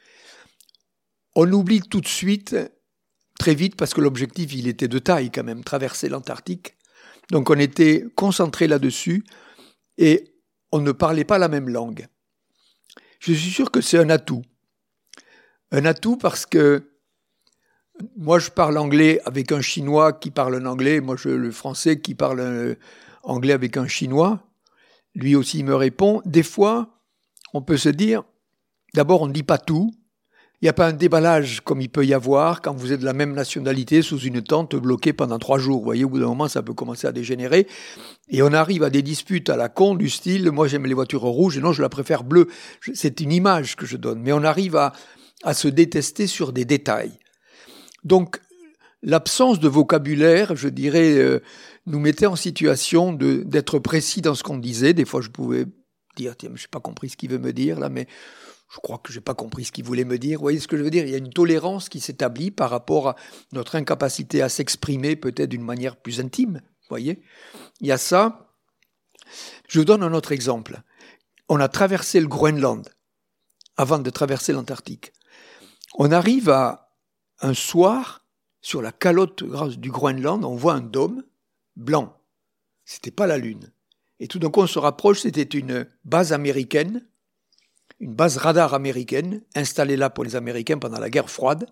On 1.34 1.52
oublie 1.54 1.80
tout 1.80 2.02
de 2.02 2.08
suite, 2.08 2.58
très 3.40 3.56
vite, 3.56 3.78
parce 3.78 3.94
que 3.94 4.02
l'objectif, 4.02 4.54
il 4.54 4.68
était 4.68 4.90
de 4.90 5.00
taille 5.00 5.32
quand 5.32 5.44
même, 5.44 5.64
traverser 5.64 6.10
l'Antarctique. 6.10 6.76
Donc 7.32 7.50
on 7.50 7.58
était 7.58 8.06
concentré 8.16 8.68
là-dessus 8.68 9.24
et 9.98 10.36
on 10.74 10.82
ne 10.82 10.92
parlait 10.92 11.24
pas 11.24 11.38
la 11.38 11.48
même 11.48 11.70
langue. 11.70 12.08
Je 13.20 13.32
suis 13.32 13.52
sûr 13.52 13.72
que 13.72 13.80
c'est 13.80 13.98
un 13.98 14.10
atout. 14.10 14.44
Un 15.72 15.86
atout 15.86 16.18
parce 16.18 16.46
que 16.46 16.97
moi, 18.16 18.40
je 18.40 18.50
parle 18.50 18.78
anglais 18.78 19.20
avec 19.26 19.52
un 19.52 19.62
Chinois 19.62 20.14
qui 20.14 20.32
parle 20.32 20.56
un 20.56 20.66
anglais. 20.66 21.02
Moi, 21.02 21.16
je, 21.18 21.30
le 21.30 21.52
français 21.52 22.00
qui 22.00 22.16
parle 22.16 22.42
un, 22.42 22.76
anglais 23.24 23.54
avec 23.54 23.78
un 23.78 23.88
Chinois. 23.88 24.44
Lui 25.16 25.36
aussi 25.36 25.64
me 25.64 25.76
répond. 25.76 26.22
Des 26.26 26.44
fois, 26.44 26.90
on 27.54 27.62
peut 27.62 27.78
se 27.78 27.90
dire, 27.90 28.24
d'abord, 28.94 29.22
on 29.22 29.28
ne 29.28 29.34
dit 29.34 29.44
pas 29.44 29.58
tout. 29.58 29.92
Il 30.62 30.66
n'y 30.66 30.70
a 30.70 30.74
pas 30.74 30.88
un 30.88 30.94
déballage 30.94 31.62
comme 31.62 31.82
il 31.82 31.90
peut 31.90 32.04
y 32.04 32.16
avoir 32.16 32.64
quand 32.64 32.74
vous 32.74 32.92
êtes 32.92 33.02
de 33.02 33.06
la 33.06 33.14
même 33.14 33.34
nationalité 33.34 34.02
sous 34.02 34.18
une 34.22 34.42
tente 34.42 34.76
bloquée 34.76 35.14
pendant 35.14 35.38
trois 35.38 35.60
jours. 35.60 35.78
Vous 35.78 35.84
voyez, 35.84 36.04
au 36.04 36.10
bout 36.10 36.20
d'un 36.20 36.26
moment, 36.26 36.48
ça 36.48 36.64
peut 36.64 36.74
commencer 36.74 37.06
à 37.06 37.12
dégénérer. 37.12 37.68
Et 38.30 38.42
on 38.42 38.52
arrive 38.54 38.82
à 38.82 38.90
des 38.90 39.04
disputes 39.04 39.52
à 39.52 39.56
la 39.56 39.70
con 39.70 39.94
du 39.94 40.10
style, 40.10 40.50
moi 40.52 40.68
j'aime 40.68 40.88
les 40.88 40.96
voitures 40.96 41.22
rouges 41.22 41.58
et 41.60 41.62
non, 41.62 41.74
je 41.74 41.84
la 41.84 41.90
préfère 41.90 42.24
bleue. 42.24 42.48
C'est 42.96 43.20
une 43.20 43.32
image 43.32 43.76
que 43.76 43.86
je 43.86 43.98
donne. 43.98 44.20
Mais 44.20 44.32
on 44.34 44.44
arrive 44.44 44.76
à, 44.76 44.94
à 45.44 45.54
se 45.54 45.68
détester 45.68 46.26
sur 46.26 46.52
des 46.54 46.66
détails. 46.66 47.20
Donc, 48.04 48.42
l'absence 49.02 49.60
de 49.60 49.68
vocabulaire, 49.68 50.56
je 50.56 50.68
dirais, 50.68 51.18
euh, 51.18 51.42
nous 51.86 52.00
mettait 52.00 52.26
en 52.26 52.36
situation 52.36 53.14
d'être 53.14 53.80
précis 53.80 54.22
dans 54.22 54.36
ce 54.36 54.44
qu'on 54.44 54.58
disait. 54.58 54.94
Des 54.94 55.06
fois, 55.06 55.22
je 55.22 55.30
pouvais 55.30 55.66
dire, 56.16 56.36
tiens, 56.36 56.52
je 56.56 56.64
n'ai 56.64 56.70
pas 56.70 56.80
compris 56.80 57.10
ce 57.10 57.18
qu'il 57.18 57.30
veut 57.30 57.40
me 57.40 57.54
dire 57.54 57.80
là, 57.80 57.90
mais 57.90 58.08
je 58.70 58.80
crois 58.80 58.98
que 58.98 59.14
je 59.14 59.18
n'ai 59.18 59.24
pas 59.24 59.34
compris 59.34 59.66
ce 59.66 59.72
qu'il 59.72 59.86
voulait 59.86 60.04
me 60.04 60.18
dire. 60.18 60.40
Vous 60.40 60.44
voyez 60.44 60.60
ce 60.60 60.68
que 60.68 60.78
je 60.78 60.84
veux 60.84 60.90
dire? 60.90 61.06
Il 61.06 61.12
y 61.12 61.16
a 61.16 61.20
une 61.20 61.32
tolérance 61.32 61.90
qui 61.90 62.00
s'établit 62.00 62.52
par 62.52 62.70
rapport 62.70 63.10
à 63.10 63.16
notre 63.54 63.76
incapacité 63.76 64.42
à 64.42 64.50
s'exprimer 64.50 65.16
peut-être 65.16 65.50
d'une 65.50 65.64
manière 65.64 65.96
plus 65.96 66.20
intime. 66.20 66.62
Vous 66.64 66.90
voyez? 66.90 67.22
Il 67.80 67.88
y 67.88 67.92
a 67.92 67.98
ça. 67.98 68.54
Je 69.70 69.80
vous 69.80 69.86
donne 69.86 70.04
un 70.04 70.14
autre 70.14 70.32
exemple. 70.32 70.82
On 71.50 71.60
a 71.60 71.70
traversé 71.70 72.20
le 72.20 72.28
Groenland 72.28 72.90
avant 73.78 74.00
de 74.00 74.10
traverser 74.10 74.52
l'Antarctique. 74.52 75.14
On 75.98 76.12
arrive 76.12 76.50
à 76.50 76.87
un 77.40 77.54
soir, 77.54 78.26
sur 78.62 78.82
la 78.82 78.92
calotte 78.92 79.44
du 79.80 79.92
Groenland, 79.92 80.44
on 80.44 80.56
voit 80.56 80.74
un 80.74 80.82
dôme 80.82 81.24
blanc. 81.76 82.18
C'était 82.86 83.12
pas 83.12 83.28
la 83.28 83.38
Lune. 83.38 83.72
Et 84.20 84.28
tout 84.28 84.40
d'un 84.40 84.50
coup, 84.50 84.62
on 84.62 84.68
se 84.68 84.80
rapproche, 84.80 85.22
c'était 85.22 85.44
une 85.44 85.88
base 86.04 86.34
américaine, 86.34 87.08
une 88.00 88.14
base 88.14 88.38
radar 88.38 88.74
américaine, 88.74 89.44
installée 89.56 89.96
là 89.96 90.10
pour 90.10 90.24
les 90.24 90.36
Américains 90.36 90.78
pendant 90.78 91.00
la 91.00 91.10
guerre 91.10 91.30
froide, 91.30 91.68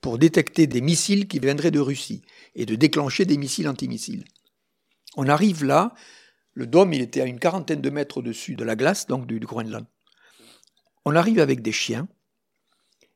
pour 0.00 0.18
détecter 0.18 0.66
des 0.66 0.80
missiles 0.80 1.28
qui 1.28 1.38
viendraient 1.38 1.70
de 1.70 1.80
Russie 1.80 2.22
et 2.54 2.66
de 2.66 2.74
déclencher 2.74 3.24
des 3.24 3.36
missiles 3.36 3.68
antimissiles. 3.68 4.24
On 5.16 5.28
arrive 5.28 5.64
là, 5.64 5.94
le 6.54 6.66
dôme, 6.66 6.92
il 6.92 7.02
était 7.02 7.20
à 7.20 7.26
une 7.26 7.38
quarantaine 7.38 7.80
de 7.80 7.90
mètres 7.90 8.18
au-dessus 8.18 8.56
de 8.56 8.64
la 8.64 8.76
glace, 8.76 9.06
donc 9.06 9.26
du 9.26 9.38
Groenland. 9.38 9.86
On 11.04 11.14
arrive 11.14 11.40
avec 11.40 11.62
des 11.62 11.72
chiens. 11.72 12.08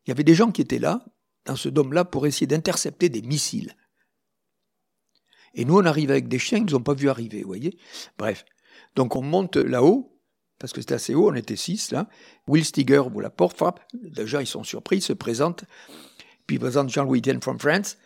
Il 0.05 0.11
y 0.11 0.13
avait 0.13 0.25
des 0.25 0.35
gens 0.35 0.53
qui 0.53 0.63
étaient 0.63 0.79
là, 0.79 1.05
dans 1.47 1.57
ce 1.57 1.69
dôme-là 1.69 2.05
pour 2.05 2.27
essayer 2.27 2.47
d'intercepter 2.47 3.09
des 3.09 3.23
missiles. 3.23 3.75
Et 5.55 5.65
nous, 5.65 5.79
on 5.79 5.85
arrive 5.87 6.11
avec 6.11 6.29
des 6.29 6.39
chiens 6.39 6.65
qu'ils 6.65 6.75
n'ont 6.75 6.83
pas 6.83 6.95
vu 6.95 7.09
arriver, 7.09 7.41
vous 7.41 7.49
voyez 7.49 7.79
Bref. 8.19 8.45
Donc 8.95 9.17
on 9.17 9.23
monte 9.23 9.57
là-haut, 9.57 10.21
parce 10.59 10.73
que 10.73 10.81
c'était 10.81 10.95
assez 10.95 11.15
haut, 11.15 11.31
on 11.31 11.35
était 11.35 11.57
six 11.57 11.91
là. 11.91 12.09
Will 12.47 12.65
Stiger 12.65 12.99
ouvre 12.99 13.23
la 13.23 13.31
porte, 13.31 13.57
frappe. 13.57 13.81
Déjà, 13.95 14.43
ils 14.43 14.47
sont 14.47 14.65
surpris, 14.65 14.99
ils 14.99 15.03
se 15.03 15.13
présentent. 15.13 15.65
Puis 16.47 16.57
il 16.57 16.61
présente 16.61 16.91
Jean-Louis 16.91 17.21
Etienne 17.21 17.43
from 17.43 17.59
France 17.59 17.97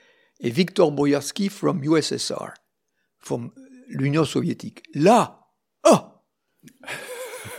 et 0.41 0.51
Victor 0.51 0.93
Boyarsky 0.93 1.49
from 1.49 1.83
USSR, 1.85 2.55
from 3.19 3.53
l'Union 3.89 4.25
soviétique. 4.25 4.83
Là, 4.95 5.49
oh 5.85 5.99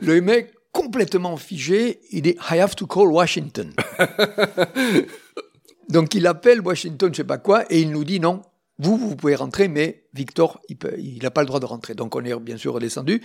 Le 0.00 0.20
mec 0.20 0.55
complètement 0.76 1.36
figé. 1.36 2.00
Il 2.10 2.22
dit 2.22 2.36
I 2.50 2.58
have 2.58 2.74
to 2.76 2.86
call 2.86 3.08
Washington. 3.08 3.72
Donc 5.88 6.14
il 6.14 6.26
appelle 6.26 6.60
Washington, 6.60 7.12
je 7.12 7.18
sais 7.18 7.24
pas 7.24 7.38
quoi, 7.38 7.64
et 7.70 7.80
il 7.80 7.90
nous 7.90 8.04
dit 8.04 8.20
non, 8.20 8.42
vous, 8.78 8.96
vous 8.98 9.16
pouvez 9.16 9.36
rentrer, 9.36 9.68
mais 9.68 10.04
Victor, 10.12 10.60
il 10.68 11.22
n'a 11.22 11.30
pas 11.30 11.40
le 11.42 11.46
droit 11.46 11.60
de 11.60 11.64
rentrer. 11.64 11.94
Donc 11.94 12.14
on 12.14 12.24
est 12.24 12.38
bien 12.40 12.56
sûr 12.56 12.74
redescendu. 12.74 13.22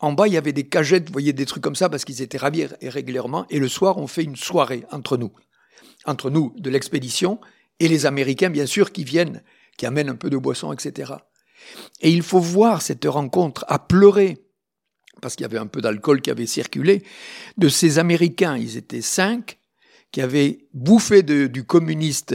En 0.00 0.12
bas, 0.12 0.26
il 0.28 0.34
y 0.34 0.36
avait 0.36 0.52
des 0.52 0.64
cagettes, 0.64 1.06
vous 1.06 1.12
voyez, 1.12 1.32
des 1.32 1.46
trucs 1.46 1.62
comme 1.62 1.74
ça, 1.74 1.88
parce 1.88 2.04
qu'ils 2.04 2.22
étaient 2.22 2.38
ravis 2.38 2.66
régulièrement. 2.82 3.46
Et 3.50 3.58
le 3.58 3.68
soir, 3.68 3.98
on 3.98 4.06
fait 4.06 4.24
une 4.24 4.36
soirée 4.36 4.84
entre 4.90 5.16
nous. 5.16 5.30
Entre 6.06 6.30
nous, 6.30 6.54
de 6.58 6.70
l'expédition, 6.70 7.38
et 7.80 7.88
les 7.88 8.06
Américains, 8.06 8.50
bien 8.50 8.66
sûr, 8.66 8.92
qui 8.92 9.04
viennent, 9.04 9.42
qui 9.76 9.86
amènent 9.86 10.08
un 10.08 10.16
peu 10.16 10.30
de 10.30 10.36
boisson, 10.36 10.72
etc. 10.72 11.12
Et 12.00 12.10
il 12.10 12.22
faut 12.22 12.40
voir 12.40 12.82
cette 12.82 13.04
rencontre 13.04 13.64
à 13.68 13.78
pleurer 13.78 14.38
parce 15.20 15.36
qu'il 15.36 15.44
y 15.44 15.46
avait 15.46 15.58
un 15.58 15.66
peu 15.66 15.80
d'alcool 15.80 16.20
qui 16.20 16.30
avait 16.30 16.46
circulé, 16.46 17.02
de 17.56 17.68
ces 17.68 17.98
Américains, 17.98 18.56
ils 18.56 18.76
étaient 18.76 19.02
cinq, 19.02 19.58
qui 20.12 20.20
avaient 20.20 20.66
bouffé 20.74 21.22
du 21.22 21.64
communiste 21.64 22.34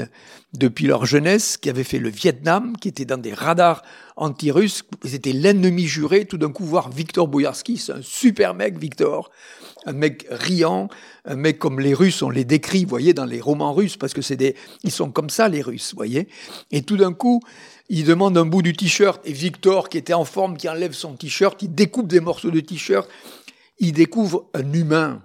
depuis 0.54 0.88
leur 0.88 1.06
jeunesse, 1.06 1.58
qui 1.58 1.70
avaient 1.70 1.84
fait 1.84 2.00
le 2.00 2.10
Vietnam, 2.10 2.78
qui 2.78 2.88
étaient 2.88 3.04
dans 3.04 3.18
des 3.18 3.34
radars 3.34 3.84
anti-russes, 4.16 4.84
c'était 5.04 5.34
l'ennemi 5.34 5.86
juré, 5.86 6.24
tout 6.24 6.38
d'un 6.38 6.52
coup 6.52 6.64
voir 6.64 6.90
Victor 6.90 7.28
Boyarski, 7.28 7.78
c'est 7.78 7.92
un 7.92 8.02
super 8.02 8.54
mec, 8.54 8.78
Victor, 8.78 9.30
un 9.86 9.92
mec 9.92 10.26
riant, 10.30 10.88
un 11.26 11.36
mec 11.36 11.60
comme 11.60 11.82
les 11.82 11.94
Russes, 11.94 12.22
on 12.22 12.30
les 12.30 12.46
décrit, 12.46 12.84
vous 12.84 12.90
voyez, 12.90 13.14
dans 13.14 13.26
les 13.26 13.42
romans 13.42 13.74
russes, 13.74 13.98
parce 13.98 14.14
que 14.14 14.22
c'est 14.22 14.38
des, 14.38 14.56
ils 14.84 14.92
sont 14.92 15.12
comme 15.12 15.30
ça, 15.30 15.50
les 15.50 15.62
Russes, 15.62 15.92
vous 15.92 15.98
voyez. 15.98 16.30
Et 16.72 16.82
tout 16.82 16.98
d'un 16.98 17.14
coup, 17.14 17.42
il 17.90 18.06
demande 18.06 18.38
un 18.38 18.46
bout 18.46 18.62
du 18.62 18.74
t-shirt 18.74 19.22
et 19.26 19.34
Victor, 19.34 19.90
qui 19.90 19.98
était 19.98 20.14
en 20.14 20.26
forme, 20.26 20.58
qui 20.58 20.68
enlève 20.68 20.94
son 20.94 21.14
t-shirt, 21.14 21.62
il 21.62 21.74
découpe 21.74 22.08
des 22.08 22.20
morceaux 22.20 22.52
de 22.52 22.60
t-shirt, 22.60 23.10
il 23.80 23.94
découvre 23.94 24.50
un 24.54 24.74
humain, 24.74 25.22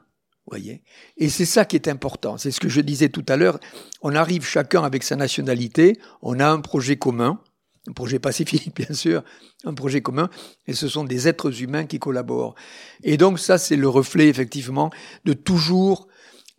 voyez. 0.47 0.83
Et 1.17 1.29
c'est 1.29 1.47
ça 1.47 1.65
qui 1.65 1.77
est 1.77 1.89
important. 1.89 2.37
C'est 2.37 2.51
ce 2.51 2.61
que 2.61 2.69
je 2.69 2.81
disais 2.81 3.09
tout 3.09 3.25
à 3.29 3.37
l'heure. 3.37 3.59
On 4.03 4.15
arrive 4.15 4.45
chacun 4.45 4.83
avec 4.83 5.05
sa 5.05 5.17
nationalité, 5.17 5.99
on 6.23 6.41
a 6.41 6.49
un 6.49 6.61
projet 6.61 6.97
commun, 6.97 7.41
un 7.89 7.93
projet 7.93 8.19
pacifique, 8.19 8.75
bien 8.77 8.95
sûr, 8.95 9.23
un 9.65 9.75
projet 9.75 10.03
commun, 10.03 10.29
et 10.67 10.75
ce 10.75 10.89
sont 10.89 11.05
des 11.05 11.29
êtres 11.29 11.63
humains 11.63 11.87
qui 11.87 11.99
collaborent. 11.99 12.55
Et 13.03 13.17
donc 13.17 13.39
ça, 13.39 13.59
c'est 13.59 13.77
le 13.77 13.89
reflet, 13.89 14.29
effectivement, 14.29 14.91
de 15.25 15.33
toujours, 15.33 16.09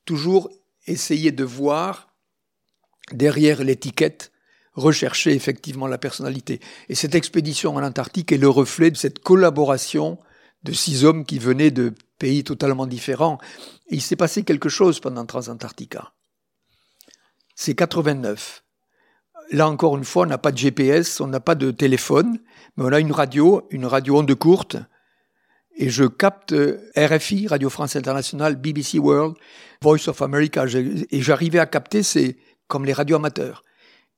toujours 0.05 0.49
essayer 0.87 1.31
de 1.31 1.43
voir 1.43 2.07
derrière 3.11 3.63
l'étiquette, 3.63 4.31
rechercher 4.73 5.33
effectivement 5.33 5.87
la 5.87 5.97
personnalité. 5.97 6.59
Et 6.89 6.95
cette 6.95 7.15
expédition 7.15 7.75
en 7.75 7.83
Antarctique 7.83 8.31
est 8.31 8.37
le 8.37 8.49
reflet 8.49 8.91
de 8.91 8.97
cette 8.97 9.19
collaboration 9.19 10.17
de 10.63 10.71
six 10.71 11.05
hommes 11.05 11.25
qui 11.25 11.39
venaient 11.39 11.71
de 11.71 11.93
pays 12.19 12.43
totalement 12.43 12.87
différents. 12.87 13.39
Il 13.89 14.01
s'est 14.01 14.15
passé 14.15 14.43
quelque 14.43 14.69
chose 14.69 14.99
pendant 14.99 15.25
Transantarctica. 15.25 16.13
C'est 17.55 17.75
89. 17.75 18.63
Là 19.51 19.67
encore 19.67 19.97
une 19.97 20.05
fois, 20.05 20.23
on 20.23 20.27
n'a 20.27 20.37
pas 20.37 20.51
de 20.51 20.57
GPS, 20.57 21.19
on 21.19 21.27
n'a 21.27 21.41
pas 21.41 21.55
de 21.55 21.71
téléphone, 21.71 22.39
mais 22.77 22.85
on 22.85 22.93
a 22.93 22.99
une 22.99 23.11
radio, 23.11 23.67
une 23.71 23.85
radio 23.85 24.19
onde 24.19 24.33
courte, 24.35 24.77
et 25.75 25.89
je 25.89 26.05
capte 26.05 26.53
RFI, 26.95 27.47
Radio 27.47 27.69
France 27.69 27.95
Internationale, 27.95 28.55
BBC 28.55 28.99
World, 28.99 29.35
Voice 29.81 30.07
of 30.07 30.21
America, 30.21 30.65
et 30.65 31.21
j'arrivais 31.21 31.59
à 31.59 31.65
capter, 31.65 32.03
c'est 32.03 32.37
comme 32.67 32.85
les 32.85 32.93
radios 32.93 33.17
amateurs. 33.17 33.63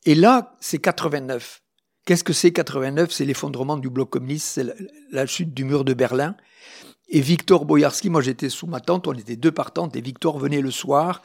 Et 0.06 0.16
là, 0.16 0.56
c'est 0.60 0.80
89. 0.80 1.62
Qu'est-ce 2.06 2.24
que 2.24 2.34
c'est 2.34 2.52
89 2.52 3.12
C'est 3.12 3.26
l'effondrement 3.26 3.78
du 3.78 3.90
bloc 3.90 4.10
communiste, 4.10 4.48
c'est 4.48 4.66
la, 5.12 5.26
chute 5.26 5.54
du 5.54 5.64
mur 5.64 5.86
de 5.86 5.94
Berlin. 5.94 6.36
Et 7.08 7.22
Victor 7.22 7.66
Boyarski, 7.66 8.10
moi 8.10 8.22
j'étais 8.22 8.50
sous 8.50 8.68
ma 8.68 8.80
tante, 8.80 9.08
on 9.08 9.14
était 9.14 9.36
deux 9.36 9.52
par 9.52 9.72
tante, 9.72 9.96
et 9.96 10.02
Victor 10.02 10.38
venait 10.38 10.62
le 10.62 10.72
soir. 10.72 11.22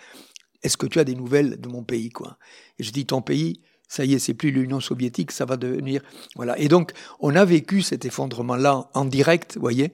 Est-ce 0.62 0.76
que 0.76 0.86
tu 0.86 1.00
as 1.00 1.04
des 1.04 1.14
nouvelles 1.14 1.60
de 1.60 1.68
mon 1.68 1.82
pays, 1.82 2.10
quoi? 2.10 2.36
Et 2.78 2.84
je 2.84 2.92
dis 2.92 3.06
ton 3.06 3.22
pays, 3.22 3.62
ça 3.88 4.04
y 4.04 4.14
est, 4.14 4.18
c'est 4.18 4.34
plus 4.34 4.50
l'Union 4.50 4.80
soviétique, 4.80 5.32
ça 5.32 5.44
va 5.44 5.56
devenir 5.56 6.02
voilà. 6.36 6.58
Et 6.58 6.68
donc 6.68 6.92
on 7.20 7.34
a 7.34 7.44
vécu 7.44 7.82
cet 7.82 8.04
effondrement-là 8.04 8.90
en 8.94 9.04
direct, 9.04 9.54
vous 9.54 9.62
voyez. 9.62 9.92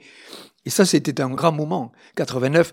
Et 0.67 0.71
ça, 0.71 0.85
c'était 0.85 1.21
un 1.21 1.31
grand 1.31 1.53
moment, 1.53 1.93
89. 2.17 2.73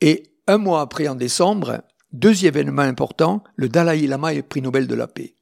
Et 0.00 0.32
un 0.46 0.58
mois 0.58 0.80
après, 0.80 1.08
en 1.08 1.14
décembre, 1.14 1.82
deuxième 2.12 2.54
événement 2.54 2.82
important, 2.82 3.42
le 3.56 3.68
Dalai 3.68 4.06
Lama 4.06 4.34
est 4.34 4.42
prix 4.42 4.62
Nobel 4.62 4.86
de 4.86 4.94
la 4.94 5.06
paix. 5.06 5.35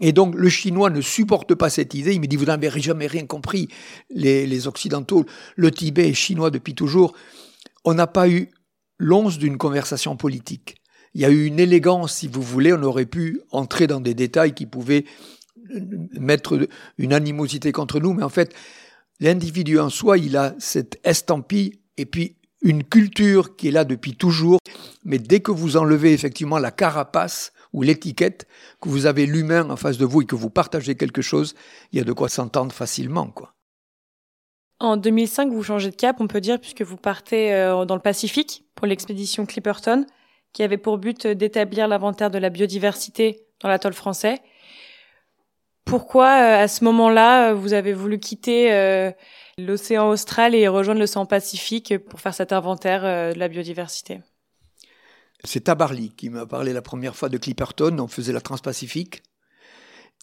Et 0.00 0.12
donc 0.12 0.34
le 0.34 0.48
chinois 0.48 0.90
ne 0.90 1.00
supporte 1.00 1.54
pas 1.54 1.70
cette 1.70 1.94
idée. 1.94 2.14
Il 2.14 2.20
me 2.20 2.26
dit, 2.26 2.36
vous 2.36 2.44
n'avez 2.44 2.70
jamais 2.80 3.06
rien 3.06 3.26
compris, 3.26 3.68
les, 4.10 4.46
les 4.46 4.66
Occidentaux. 4.68 5.24
Le 5.56 5.70
Tibet 5.70 6.08
est 6.08 6.14
chinois 6.14 6.50
depuis 6.50 6.74
toujours. 6.74 7.14
On 7.84 7.94
n'a 7.94 8.06
pas 8.06 8.28
eu 8.28 8.50
l'once 8.98 9.38
d'une 9.38 9.58
conversation 9.58 10.16
politique. 10.16 10.76
Il 11.14 11.20
y 11.20 11.24
a 11.24 11.30
eu 11.30 11.46
une 11.46 11.58
élégance, 11.58 12.14
si 12.14 12.28
vous 12.28 12.42
voulez, 12.42 12.72
on 12.72 12.82
aurait 12.82 13.06
pu 13.06 13.40
entrer 13.50 13.86
dans 13.86 14.00
des 14.00 14.14
détails 14.14 14.54
qui 14.54 14.66
pouvaient 14.66 15.04
mettre 16.12 16.68
une 16.98 17.12
animosité 17.12 17.72
contre 17.72 18.00
nous, 18.00 18.12
mais 18.12 18.22
en 18.22 18.28
fait, 18.28 18.54
l'individu 19.20 19.78
en 19.78 19.90
soi, 19.90 20.18
il 20.18 20.36
a 20.36 20.54
cette 20.58 20.98
estampille 21.04 21.80
et 21.96 22.06
puis 22.06 22.36
une 22.62 22.84
culture 22.84 23.56
qui 23.56 23.68
est 23.68 23.72
là 23.72 23.84
depuis 23.84 24.16
toujours, 24.16 24.58
mais 25.04 25.18
dès 25.18 25.40
que 25.40 25.50
vous 25.50 25.76
enlevez 25.76 26.12
effectivement 26.12 26.58
la 26.58 26.70
carapace, 26.70 27.52
ou 27.72 27.82
l'étiquette, 27.82 28.46
que 28.80 28.88
vous 28.88 29.06
avez 29.06 29.26
l'humain 29.26 29.68
en 29.70 29.76
face 29.76 29.98
de 29.98 30.04
vous 30.04 30.22
et 30.22 30.26
que 30.26 30.36
vous 30.36 30.50
partagez 30.50 30.94
quelque 30.94 31.22
chose, 31.22 31.54
il 31.92 31.98
y 31.98 32.00
a 32.00 32.04
de 32.04 32.12
quoi 32.12 32.28
s'entendre 32.28 32.72
facilement, 32.72 33.28
quoi. 33.28 33.54
En 34.80 34.96
2005, 34.96 35.50
vous 35.50 35.62
changez 35.62 35.90
de 35.90 35.96
cap, 35.96 36.20
on 36.20 36.28
peut 36.28 36.40
dire, 36.40 36.60
puisque 36.60 36.82
vous 36.82 36.96
partez 36.96 37.52
euh, 37.52 37.84
dans 37.84 37.96
le 37.96 38.00
Pacifique 38.00 38.64
pour 38.76 38.86
l'expédition 38.86 39.44
Clipperton, 39.44 40.06
qui 40.52 40.62
avait 40.62 40.76
pour 40.78 40.98
but 40.98 41.26
d'établir 41.26 41.88
l'inventaire 41.88 42.30
de 42.30 42.38
la 42.38 42.48
biodiversité 42.48 43.44
dans 43.60 43.68
l'atoll 43.68 43.92
français. 43.92 44.40
Pourquoi, 45.84 46.26
euh, 46.26 46.62
à 46.62 46.68
ce 46.68 46.84
moment-là, 46.84 47.54
vous 47.54 47.72
avez 47.72 47.92
voulu 47.92 48.20
quitter 48.20 48.72
euh, 48.72 49.10
l'océan 49.56 50.10
austral 50.10 50.54
et 50.54 50.68
rejoindre 50.68 51.00
l'océan 51.00 51.26
Pacifique 51.26 51.98
pour 51.98 52.20
faire 52.20 52.34
cet 52.34 52.52
inventaire 52.52 53.02
de 53.34 53.38
la 53.38 53.48
biodiversité? 53.48 54.20
C'est 55.44 55.64
Tabarly 55.64 56.10
qui 56.10 56.30
m'a 56.30 56.46
parlé 56.46 56.72
la 56.72 56.82
première 56.82 57.16
fois 57.16 57.28
de 57.28 57.38
Clipperton. 57.38 57.98
On 57.98 58.08
faisait 58.08 58.32
la 58.32 58.40
Transpacifique. 58.40 59.22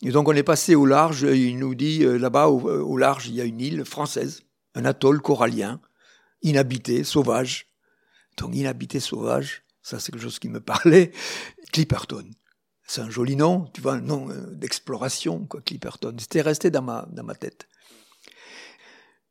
Et 0.04 0.12
donc 0.12 0.28
on 0.28 0.34
est 0.34 0.44
passé 0.44 0.76
au 0.76 0.86
large. 0.86 1.22
Il 1.22 1.58
nous 1.58 1.76
dit 1.76 2.04
euh, 2.04 2.18
là-bas 2.18 2.48
euh, 2.48 2.82
au, 2.82 2.98
large 2.98 3.28
il 3.28 3.36
y 3.36 3.42
a 3.42 3.46
une 3.46 3.62
île 3.62 3.86
française, 3.86 4.44
un 4.74 4.84
atoll 4.84 5.22
corallien, 5.22 5.80
inhabité, 6.42 7.04
sauvage. 7.04 7.68
Donc 8.38 8.54
inhabité, 8.54 9.00
sauvage, 9.00 9.64
ça 9.82 10.00
c'est 10.00 10.12
quelque 10.12 10.22
chose 10.22 10.40
qui 10.40 10.50
me 10.50 10.60
parlait. 10.60 11.12
Clipperton, 11.72 12.26
c'est 12.86 13.02
un 13.02 13.10
joli 13.10 13.38
nom, 13.38 13.70
tu 13.74 13.80
vois, 13.80 13.94
un 13.94 14.02
nom 14.02 14.30
euh, 14.30 14.52
d'exploration, 14.52 15.46
quoi. 15.46 15.62
Clipperton. 15.62 16.16
C'était 16.20 16.42
resté 16.42 16.70
dans 16.70 16.82
ma 16.82 17.08
dans 17.12 17.24
ma 17.24 17.36
tête. 17.36 17.70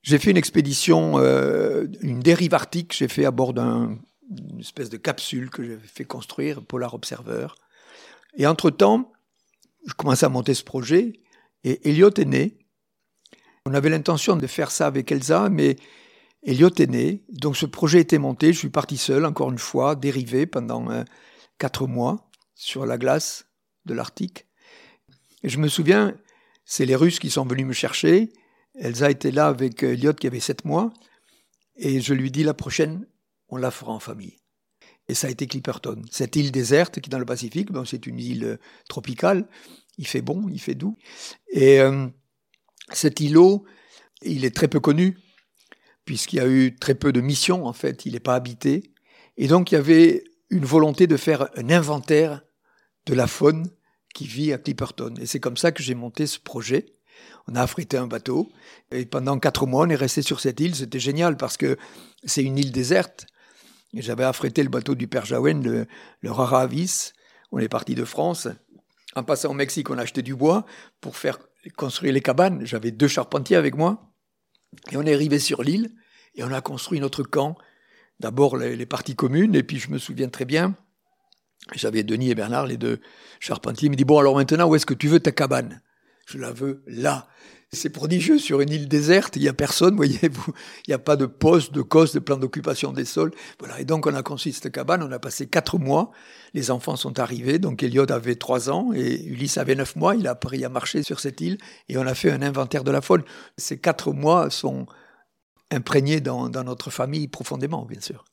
J'ai 0.02 0.18
fait 0.18 0.30
une 0.30 0.36
expédition, 0.36 1.18
une 1.18 2.20
dérive 2.20 2.52
arctique. 2.52 2.92
J'ai 2.94 3.08
fait 3.08 3.24
à 3.24 3.30
bord 3.30 3.54
d'un 3.54 3.98
une 4.30 4.60
espèce 4.60 4.90
de 4.90 4.96
capsule 4.96 5.50
que 5.50 5.62
j'ai 5.62 5.78
fait 5.78 6.04
construire, 6.04 6.64
Polar 6.64 6.94
Observer. 6.94 7.48
Et 8.36 8.46
entre-temps, 8.46 9.12
je 9.86 9.94
commençais 9.94 10.26
à 10.26 10.28
monter 10.28 10.54
ce 10.54 10.64
projet, 10.64 11.20
et 11.62 11.88
Elliot 11.88 12.10
est 12.16 12.24
né. 12.24 12.58
On 13.66 13.74
avait 13.74 13.90
l'intention 13.90 14.36
de 14.36 14.46
faire 14.46 14.70
ça 14.70 14.86
avec 14.86 15.10
Elsa, 15.12 15.48
mais 15.50 15.76
Elliot 16.42 16.74
est 16.78 16.90
né, 16.90 17.22
donc 17.30 17.56
ce 17.56 17.66
projet 17.66 18.00
était 18.00 18.18
monté, 18.18 18.52
je 18.52 18.58
suis 18.58 18.70
parti 18.70 18.98
seul, 18.98 19.24
encore 19.24 19.50
une 19.50 19.58
fois, 19.58 19.94
dérivé 19.94 20.46
pendant 20.46 20.90
euh, 20.90 21.04
quatre 21.58 21.86
mois 21.86 22.30
sur 22.54 22.84
la 22.84 22.98
glace 22.98 23.46
de 23.86 23.94
l'Arctique. 23.94 24.46
Et 25.42 25.48
je 25.48 25.58
me 25.58 25.68
souviens, 25.68 26.14
c'est 26.64 26.86
les 26.86 26.96
Russes 26.96 27.18
qui 27.18 27.30
sont 27.30 27.46
venus 27.46 27.66
me 27.66 27.72
chercher, 27.72 28.30
Elsa 28.74 29.10
était 29.10 29.30
là 29.30 29.46
avec 29.46 29.82
Elliot 29.82 30.14
qui 30.14 30.26
avait 30.26 30.40
sept 30.40 30.64
mois, 30.64 30.92
et 31.76 32.00
je 32.00 32.14
lui 32.14 32.30
dis 32.30 32.44
la 32.44 32.54
prochaine, 32.54 33.06
on 33.54 33.56
la 33.56 33.70
fera 33.70 33.92
en 33.92 34.00
famille. 34.00 34.36
Et 35.08 35.14
ça 35.14 35.26
a 35.26 35.30
été 35.30 35.46
Clipperton. 35.46 36.02
Cette 36.10 36.36
île 36.36 36.50
déserte 36.50 37.00
qui 37.00 37.08
est 37.08 37.10
dans 37.10 37.18
le 37.18 37.26
Pacifique, 37.26 37.68
c'est 37.86 38.06
une 38.06 38.18
île 38.18 38.44
euh, 38.44 38.56
tropicale, 38.88 39.46
il 39.98 40.06
fait 40.06 40.22
bon, 40.22 40.48
il 40.50 40.60
fait 40.60 40.74
doux. 40.74 40.96
Et 41.52 41.80
euh, 41.80 42.06
cet 42.92 43.20
îlot, 43.20 43.64
il 44.22 44.44
est 44.44 44.54
très 44.54 44.68
peu 44.68 44.80
connu, 44.80 45.18
puisqu'il 46.04 46.36
y 46.36 46.40
a 46.40 46.48
eu 46.48 46.74
très 46.76 46.94
peu 46.94 47.12
de 47.12 47.20
missions, 47.20 47.66
en 47.66 47.72
fait, 47.72 48.06
il 48.06 48.14
n'est 48.14 48.20
pas 48.20 48.34
habité. 48.34 48.92
Et 49.36 49.46
donc 49.46 49.70
il 49.70 49.74
y 49.74 49.78
avait 49.78 50.24
une 50.50 50.64
volonté 50.64 51.06
de 51.06 51.16
faire 51.16 51.48
un 51.56 51.70
inventaire 51.70 52.42
de 53.06 53.14
la 53.14 53.26
faune 53.26 53.70
qui 54.14 54.26
vit 54.26 54.52
à 54.52 54.58
Clipperton. 54.58 55.14
Et 55.20 55.26
c'est 55.26 55.40
comme 55.40 55.56
ça 55.56 55.72
que 55.72 55.82
j'ai 55.82 55.94
monté 55.94 56.26
ce 56.26 56.38
projet. 56.38 56.86
On 57.46 57.54
a 57.54 57.62
affrété 57.62 57.96
un 57.96 58.06
bateau 58.06 58.50
et 58.90 59.04
pendant 59.04 59.38
quatre 59.38 59.66
mois 59.66 59.86
on 59.86 59.90
est 59.90 59.96
resté 59.96 60.22
sur 60.22 60.40
cette 60.40 60.60
île. 60.60 60.74
C'était 60.74 61.00
génial 61.00 61.36
parce 61.36 61.56
que 61.56 61.76
c'est 62.24 62.42
une 62.42 62.58
île 62.58 62.72
déserte 62.72 63.26
j'avais 64.02 64.24
affrété 64.24 64.62
le 64.62 64.68
bateau 64.68 64.94
du 64.94 65.06
père 65.06 65.24
Jaouen, 65.24 65.62
le, 65.62 65.86
le 66.20 66.30
Raravis. 66.30 67.12
On 67.52 67.58
est 67.58 67.68
parti 67.68 67.94
de 67.94 68.04
France. 68.04 68.48
En 69.14 69.22
passant 69.22 69.50
au 69.50 69.54
Mexique, 69.54 69.90
on 69.90 69.98
a 69.98 70.02
acheté 70.02 70.22
du 70.22 70.34
bois 70.34 70.66
pour 71.00 71.16
faire 71.16 71.38
construire 71.76 72.12
les 72.12 72.20
cabanes. 72.20 72.64
J'avais 72.64 72.90
deux 72.90 73.08
charpentiers 73.08 73.56
avec 73.56 73.76
moi. 73.76 74.10
Et 74.90 74.96
on 74.96 75.02
est 75.02 75.14
arrivé 75.14 75.38
sur 75.38 75.62
l'île 75.62 75.94
et 76.34 76.42
on 76.44 76.52
a 76.52 76.60
construit 76.60 77.00
notre 77.00 77.22
camp. 77.22 77.56
D'abord 78.20 78.56
les, 78.56 78.86
parties 78.86 79.16
communes, 79.16 79.54
et 79.54 79.62
puis 79.62 79.78
je 79.78 79.90
me 79.90 79.98
souviens 79.98 80.28
très 80.28 80.44
bien, 80.44 80.76
j'avais 81.74 82.04
Denis 82.04 82.30
et 82.30 82.34
Bernard, 82.34 82.66
les 82.66 82.76
deux 82.76 83.00
charpentiers, 83.40 83.86
ils 83.86 83.90
me 83.90 83.96
disent, 83.96 84.06
bon 84.06 84.18
alors 84.18 84.36
maintenant, 84.36 84.68
où 84.68 84.76
est-ce 84.76 84.86
que 84.86 84.94
tu 84.94 85.08
veux 85.08 85.18
ta 85.18 85.32
cabane? 85.32 85.82
Je 86.26 86.38
la 86.38 86.52
veux 86.52 86.82
là. 86.86 87.28
C'est 87.74 87.90
prodigieux 87.90 88.38
sur 88.38 88.60
une 88.60 88.70
île 88.70 88.88
déserte, 88.88 89.36
il 89.36 89.42
n'y 89.42 89.48
a 89.48 89.52
personne, 89.52 89.96
voyez-vous, 89.96 90.52
il 90.86 90.90
n'y 90.90 90.94
a 90.94 90.98
pas 90.98 91.16
de 91.16 91.26
poste, 91.26 91.72
de 91.72 91.82
cause, 91.82 92.12
de 92.12 92.20
plan 92.20 92.36
d'occupation 92.36 92.92
des 92.92 93.04
sols. 93.04 93.32
Voilà. 93.58 93.80
Et 93.80 93.84
donc 93.84 94.06
on 94.06 94.14
a 94.14 94.22
construit 94.22 94.52
cette 94.52 94.72
cabane, 94.72 95.02
on 95.02 95.10
a 95.10 95.18
passé 95.18 95.46
quatre 95.46 95.78
mois, 95.78 96.12
les 96.54 96.70
enfants 96.70 96.96
sont 96.96 97.18
arrivés, 97.18 97.58
donc 97.58 97.82
Elliot 97.82 98.10
avait 98.10 98.36
trois 98.36 98.70
ans 98.70 98.92
et 98.94 99.24
Ulysse 99.24 99.58
avait 99.58 99.74
neuf 99.74 99.96
mois, 99.96 100.14
il 100.14 100.26
a 100.26 100.32
appris 100.32 100.64
à 100.64 100.68
marcher 100.68 101.02
sur 101.02 101.20
cette 101.20 101.40
île 101.40 101.58
et 101.88 101.98
on 101.98 102.06
a 102.06 102.14
fait 102.14 102.30
un 102.30 102.42
inventaire 102.42 102.84
de 102.84 102.90
la 102.90 103.00
faune. 103.00 103.24
Ces 103.58 103.78
quatre 103.78 104.12
mois 104.12 104.50
sont 104.50 104.86
imprégnés 105.70 106.20
dans, 106.20 106.48
dans 106.48 106.64
notre 106.64 106.90
famille 106.90 107.26
profondément, 107.26 107.84
bien 107.84 108.00
sûr. 108.00 108.24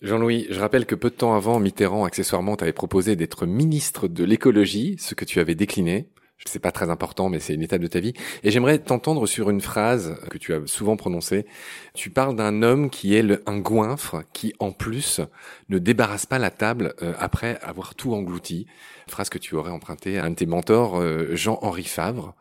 Jean-Louis, 0.00 0.46
je 0.50 0.60
rappelle 0.60 0.86
que 0.86 0.94
peu 0.94 1.10
de 1.10 1.16
temps 1.16 1.34
avant, 1.34 1.58
Mitterrand, 1.58 2.04
accessoirement, 2.04 2.54
t'avait 2.54 2.72
proposé 2.72 3.16
d'être 3.16 3.46
ministre 3.46 4.06
de 4.06 4.22
l'écologie, 4.22 4.94
ce 5.00 5.16
que 5.16 5.24
tu 5.24 5.40
avais 5.40 5.56
décliné 5.56 6.08
c'est 6.46 6.58
pas 6.60 6.72
très 6.72 6.90
important, 6.90 7.28
mais 7.28 7.40
c'est 7.40 7.54
une 7.54 7.62
étape 7.62 7.82
de 7.82 7.86
ta 7.86 8.00
vie. 8.00 8.12
Et 8.42 8.50
j'aimerais 8.50 8.78
t'entendre 8.78 9.26
sur 9.26 9.50
une 9.50 9.60
phrase 9.60 10.16
que 10.30 10.38
tu 10.38 10.54
as 10.54 10.60
souvent 10.66 10.96
prononcée. 10.96 11.46
Tu 11.94 12.10
parles 12.10 12.36
d'un 12.36 12.62
homme 12.62 12.90
qui 12.90 13.14
est 13.14 13.22
le, 13.22 13.42
un 13.46 13.58
goinfre 13.58 14.22
qui, 14.32 14.54
en 14.58 14.72
plus, 14.72 15.20
ne 15.68 15.78
débarrasse 15.78 16.26
pas 16.26 16.38
la 16.38 16.50
table 16.50 16.94
euh, 17.02 17.12
après 17.18 17.58
avoir 17.62 17.94
tout 17.94 18.14
englouti. 18.14 18.66
Phrase 19.08 19.30
que 19.30 19.38
tu 19.38 19.54
aurais 19.54 19.70
empruntée 19.70 20.18
à 20.18 20.24
un 20.24 20.30
de 20.30 20.36
tes 20.36 20.46
mentors, 20.46 21.00
euh, 21.00 21.34
Jean-Henri 21.34 21.84
Favre. 21.84 22.34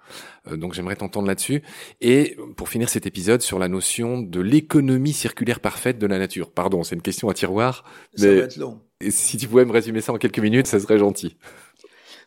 Euh, 0.51 0.57
donc 0.57 0.73
j'aimerais 0.73 0.95
t'entendre 0.95 1.27
là-dessus. 1.27 1.63
Et 2.01 2.37
pour 2.55 2.69
finir 2.69 2.89
cet 2.89 3.05
épisode 3.05 3.41
sur 3.41 3.59
la 3.59 3.67
notion 3.67 4.21
de 4.21 4.39
l'économie 4.39 5.13
circulaire 5.13 5.59
parfaite 5.59 5.97
de 5.97 6.07
la 6.07 6.19
nature. 6.19 6.51
Pardon, 6.51 6.83
c'est 6.83 6.95
une 6.95 7.01
question 7.01 7.29
à 7.29 7.33
tiroir. 7.33 7.83
Ça 8.15 8.27
va 8.27 8.33
être 8.33 8.57
long. 8.57 8.81
Si 9.09 9.37
tu 9.37 9.47
pouvais 9.47 9.65
me 9.65 9.71
résumer 9.71 10.01
ça 10.01 10.11
en 10.11 10.17
quelques 10.17 10.39
minutes, 10.39 10.65
ça 10.67 10.79
serait 10.79 10.97
gentil. 10.97 11.37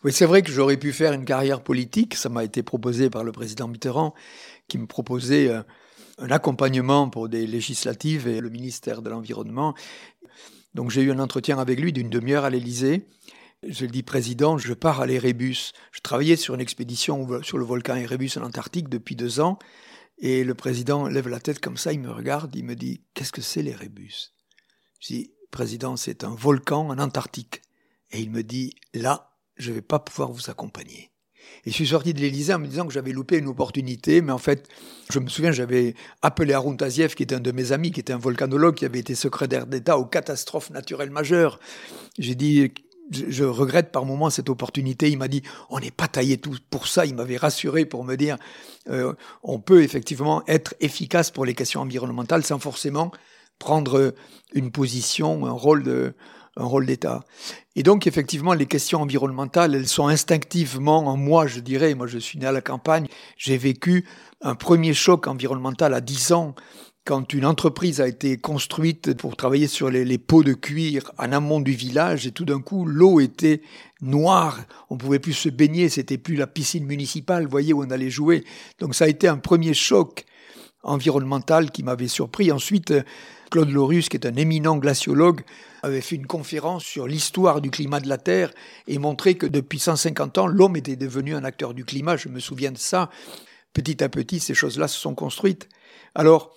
Oui, 0.02 0.12
c'est 0.14 0.24
vrai 0.24 0.40
que 0.40 0.50
j'aurais 0.50 0.78
pu 0.78 0.94
faire 0.94 1.12
une 1.12 1.26
carrière 1.26 1.62
politique. 1.62 2.14
Ça 2.14 2.30
m'a 2.30 2.42
été 2.42 2.62
proposé 2.62 3.10
par 3.10 3.22
le 3.22 3.32
président 3.32 3.68
Mitterrand, 3.68 4.14
qui 4.66 4.78
me 4.78 4.86
proposait 4.86 5.48
euh, 5.48 5.62
un 6.16 6.30
accompagnement 6.30 7.10
pour 7.10 7.28
des 7.28 7.46
législatives 7.46 8.26
et 8.26 8.40
le 8.40 8.48
ministère 8.48 9.02
de 9.02 9.10
l'Environnement. 9.10 9.74
Donc 10.74 10.90
j'ai 10.90 11.02
eu 11.02 11.10
un 11.10 11.18
entretien 11.18 11.58
avec 11.58 11.78
lui 11.78 11.92
d'une 11.92 12.08
demi-heure 12.08 12.44
à 12.44 12.50
l'Élysée. 12.50 13.08
Je 13.62 13.84
lui 13.84 13.90
dis, 13.90 14.02
président, 14.02 14.56
je 14.56 14.72
pars 14.72 15.02
à 15.02 15.06
l'Erebus. 15.06 15.72
Je 15.92 16.00
travaillais 16.00 16.36
sur 16.36 16.54
une 16.54 16.62
expédition 16.62 17.42
sur 17.42 17.58
le 17.58 17.64
volcan 17.66 17.96
Erebus 17.96 18.30
en 18.38 18.42
Antarctique 18.42 18.88
depuis 18.88 19.16
deux 19.16 19.38
ans. 19.38 19.58
Et 20.16 20.44
le 20.44 20.54
président 20.54 21.08
lève 21.08 21.28
la 21.28 21.40
tête 21.40 21.60
comme 21.60 21.76
ça, 21.76 21.92
il 21.92 22.00
me 22.00 22.10
regarde, 22.10 22.54
il 22.56 22.64
me 22.64 22.74
dit, 22.74 23.02
qu'est-ce 23.12 23.32
que 23.32 23.42
c'est 23.42 23.62
l'Erebus 23.62 24.32
Je 25.00 25.08
dis, 25.08 25.32
président, 25.50 25.96
c'est 25.96 26.24
un 26.24 26.34
volcan 26.34 26.88
en 26.88 26.98
Antarctique. 26.98 27.60
Et 28.12 28.20
il 28.20 28.30
me 28.30 28.42
dit, 28.42 28.74
là, 28.94 29.29
je 29.60 29.70
ne 29.70 29.76
vais 29.76 29.82
pas 29.82 29.98
pouvoir 29.98 30.32
vous 30.32 30.50
accompagner. 30.50 31.10
Et 31.64 31.70
je 31.70 31.74
suis 31.74 31.88
sorti 31.88 32.14
de 32.14 32.20
l'Élysée 32.20 32.54
en 32.54 32.58
me 32.58 32.66
disant 32.66 32.86
que 32.86 32.92
j'avais 32.92 33.12
loupé 33.12 33.38
une 33.38 33.48
opportunité, 33.48 34.22
mais 34.22 34.32
en 34.32 34.38
fait, 34.38 34.68
je 35.12 35.18
me 35.18 35.28
souviens, 35.28 35.52
j'avais 35.52 35.94
appelé 36.22 36.54
Arun 36.54 36.74
Taziev, 36.76 37.14
qui 37.14 37.22
était 37.22 37.34
un 37.34 37.40
de 37.40 37.52
mes 37.52 37.72
amis, 37.72 37.90
qui 37.90 38.00
était 38.00 38.12
un 38.12 38.18
volcanologue, 38.18 38.74
qui 38.74 38.84
avait 38.84 38.98
été 38.98 39.14
secrétaire 39.14 39.66
d'État 39.66 39.98
aux 39.98 40.06
catastrophes 40.06 40.70
naturelles 40.70 41.10
majeures. 41.10 41.60
J'ai 42.18 42.34
dit, 42.34 42.72
je, 43.10 43.44
regrette 43.44 43.92
par 43.92 44.06
moments 44.06 44.30
cette 44.30 44.48
opportunité. 44.48 45.10
Il 45.10 45.18
m'a 45.18 45.28
dit, 45.28 45.42
on 45.68 45.80
n'est 45.80 45.90
pas 45.90 46.08
taillé 46.08 46.40
pour 46.70 46.86
ça. 46.86 47.04
Il 47.04 47.14
m'avait 47.14 47.36
rassuré 47.36 47.84
pour 47.84 48.04
me 48.04 48.16
dire, 48.16 48.38
euh, 48.88 49.12
on 49.42 49.58
peut 49.58 49.82
effectivement 49.82 50.42
être 50.46 50.74
efficace 50.80 51.30
pour 51.30 51.44
les 51.44 51.54
questions 51.54 51.82
environnementales 51.82 52.44
sans 52.44 52.58
forcément 52.58 53.10
prendre 53.58 54.14
une 54.54 54.70
position, 54.70 55.44
un 55.44 55.50
rôle 55.50 55.82
de, 55.82 56.14
un 56.56 56.64
rôle 56.64 56.86
d'État. 56.86 57.24
Et 57.76 57.82
donc, 57.82 58.06
effectivement, 58.06 58.54
les 58.54 58.66
questions 58.66 59.02
environnementales, 59.02 59.74
elles 59.74 59.88
sont 59.88 60.08
instinctivement 60.08 61.06
en 61.06 61.16
moi, 61.16 61.46
je 61.46 61.60
dirais. 61.60 61.94
Moi, 61.94 62.06
je 62.06 62.18
suis 62.18 62.38
né 62.38 62.46
à 62.46 62.52
la 62.52 62.60
campagne. 62.60 63.06
J'ai 63.36 63.56
vécu 63.56 64.06
un 64.40 64.54
premier 64.54 64.94
choc 64.94 65.26
environnemental 65.26 65.94
à 65.94 66.00
10 66.00 66.32
ans 66.32 66.54
quand 67.04 67.32
une 67.32 67.46
entreprise 67.46 68.00
a 68.00 68.08
été 68.08 68.36
construite 68.36 69.14
pour 69.16 69.36
travailler 69.36 69.66
sur 69.66 69.90
les, 69.90 70.18
pots 70.18 70.42
de 70.42 70.52
cuir 70.52 71.10
en 71.18 71.32
amont 71.32 71.60
du 71.60 71.72
village 71.72 72.26
et 72.26 72.30
tout 72.30 72.44
d'un 72.44 72.60
coup 72.60 72.84
l'eau 72.84 73.20
était 73.20 73.62
noire, 74.02 74.60
on 74.90 74.98
pouvait 74.98 75.18
plus 75.18 75.32
se 75.32 75.48
baigner, 75.48 75.88
c'était 75.88 76.18
plus 76.18 76.36
la 76.36 76.46
piscine 76.46 76.84
municipale, 76.84 77.46
voyez 77.46 77.72
où 77.72 77.82
on 77.82 77.90
allait 77.90 78.10
jouer. 78.10 78.44
Donc 78.78 78.94
ça 78.94 79.06
a 79.06 79.08
été 79.08 79.28
un 79.28 79.38
premier 79.38 79.74
choc 79.74 80.24
environnemental 80.82 81.70
qui 81.70 81.82
m'avait 81.82 82.08
surpris. 82.08 82.52
Ensuite, 82.52 82.92
Claude 83.50 83.70
Lorus, 83.70 84.08
qui 84.08 84.16
est 84.16 84.26
un 84.26 84.36
éminent 84.36 84.76
glaciologue, 84.76 85.42
avait 85.82 86.00
fait 86.00 86.16
une 86.16 86.26
conférence 86.26 86.84
sur 86.84 87.06
l'histoire 87.06 87.60
du 87.60 87.70
climat 87.70 88.00
de 88.00 88.08
la 88.08 88.18
Terre 88.18 88.52
et 88.86 88.98
montré 88.98 89.34
que 89.34 89.46
depuis 89.46 89.78
150 89.78 90.38
ans, 90.38 90.46
l'homme 90.46 90.76
était 90.76 90.96
devenu 90.96 91.34
un 91.34 91.44
acteur 91.44 91.74
du 91.74 91.84
climat. 91.84 92.16
Je 92.16 92.28
me 92.28 92.40
souviens 92.40 92.72
de 92.72 92.78
ça. 92.78 93.10
Petit 93.72 94.02
à 94.02 94.08
petit, 94.08 94.40
ces 94.40 94.54
choses-là 94.54 94.88
se 94.88 94.98
sont 94.98 95.14
construites. 95.14 95.68
Alors, 96.14 96.56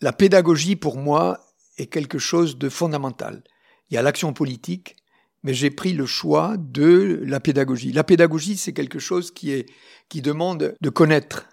la 0.00 0.12
pédagogie, 0.12 0.76
pour 0.76 0.96
moi, 0.96 1.40
est 1.78 1.86
quelque 1.86 2.18
chose 2.18 2.58
de 2.58 2.68
fondamental. 2.68 3.42
Il 3.90 3.94
y 3.94 3.98
a 3.98 4.02
l'action 4.02 4.32
politique, 4.32 4.96
mais 5.42 5.54
j'ai 5.54 5.70
pris 5.70 5.92
le 5.92 6.06
choix 6.06 6.56
de 6.58 7.20
la 7.24 7.40
pédagogie. 7.40 7.92
La 7.92 8.04
pédagogie, 8.04 8.56
c'est 8.56 8.72
quelque 8.72 8.98
chose 8.98 9.30
qui, 9.30 9.52
est, 9.52 9.66
qui 10.08 10.22
demande 10.22 10.74
de 10.80 10.90
connaître. 10.90 11.46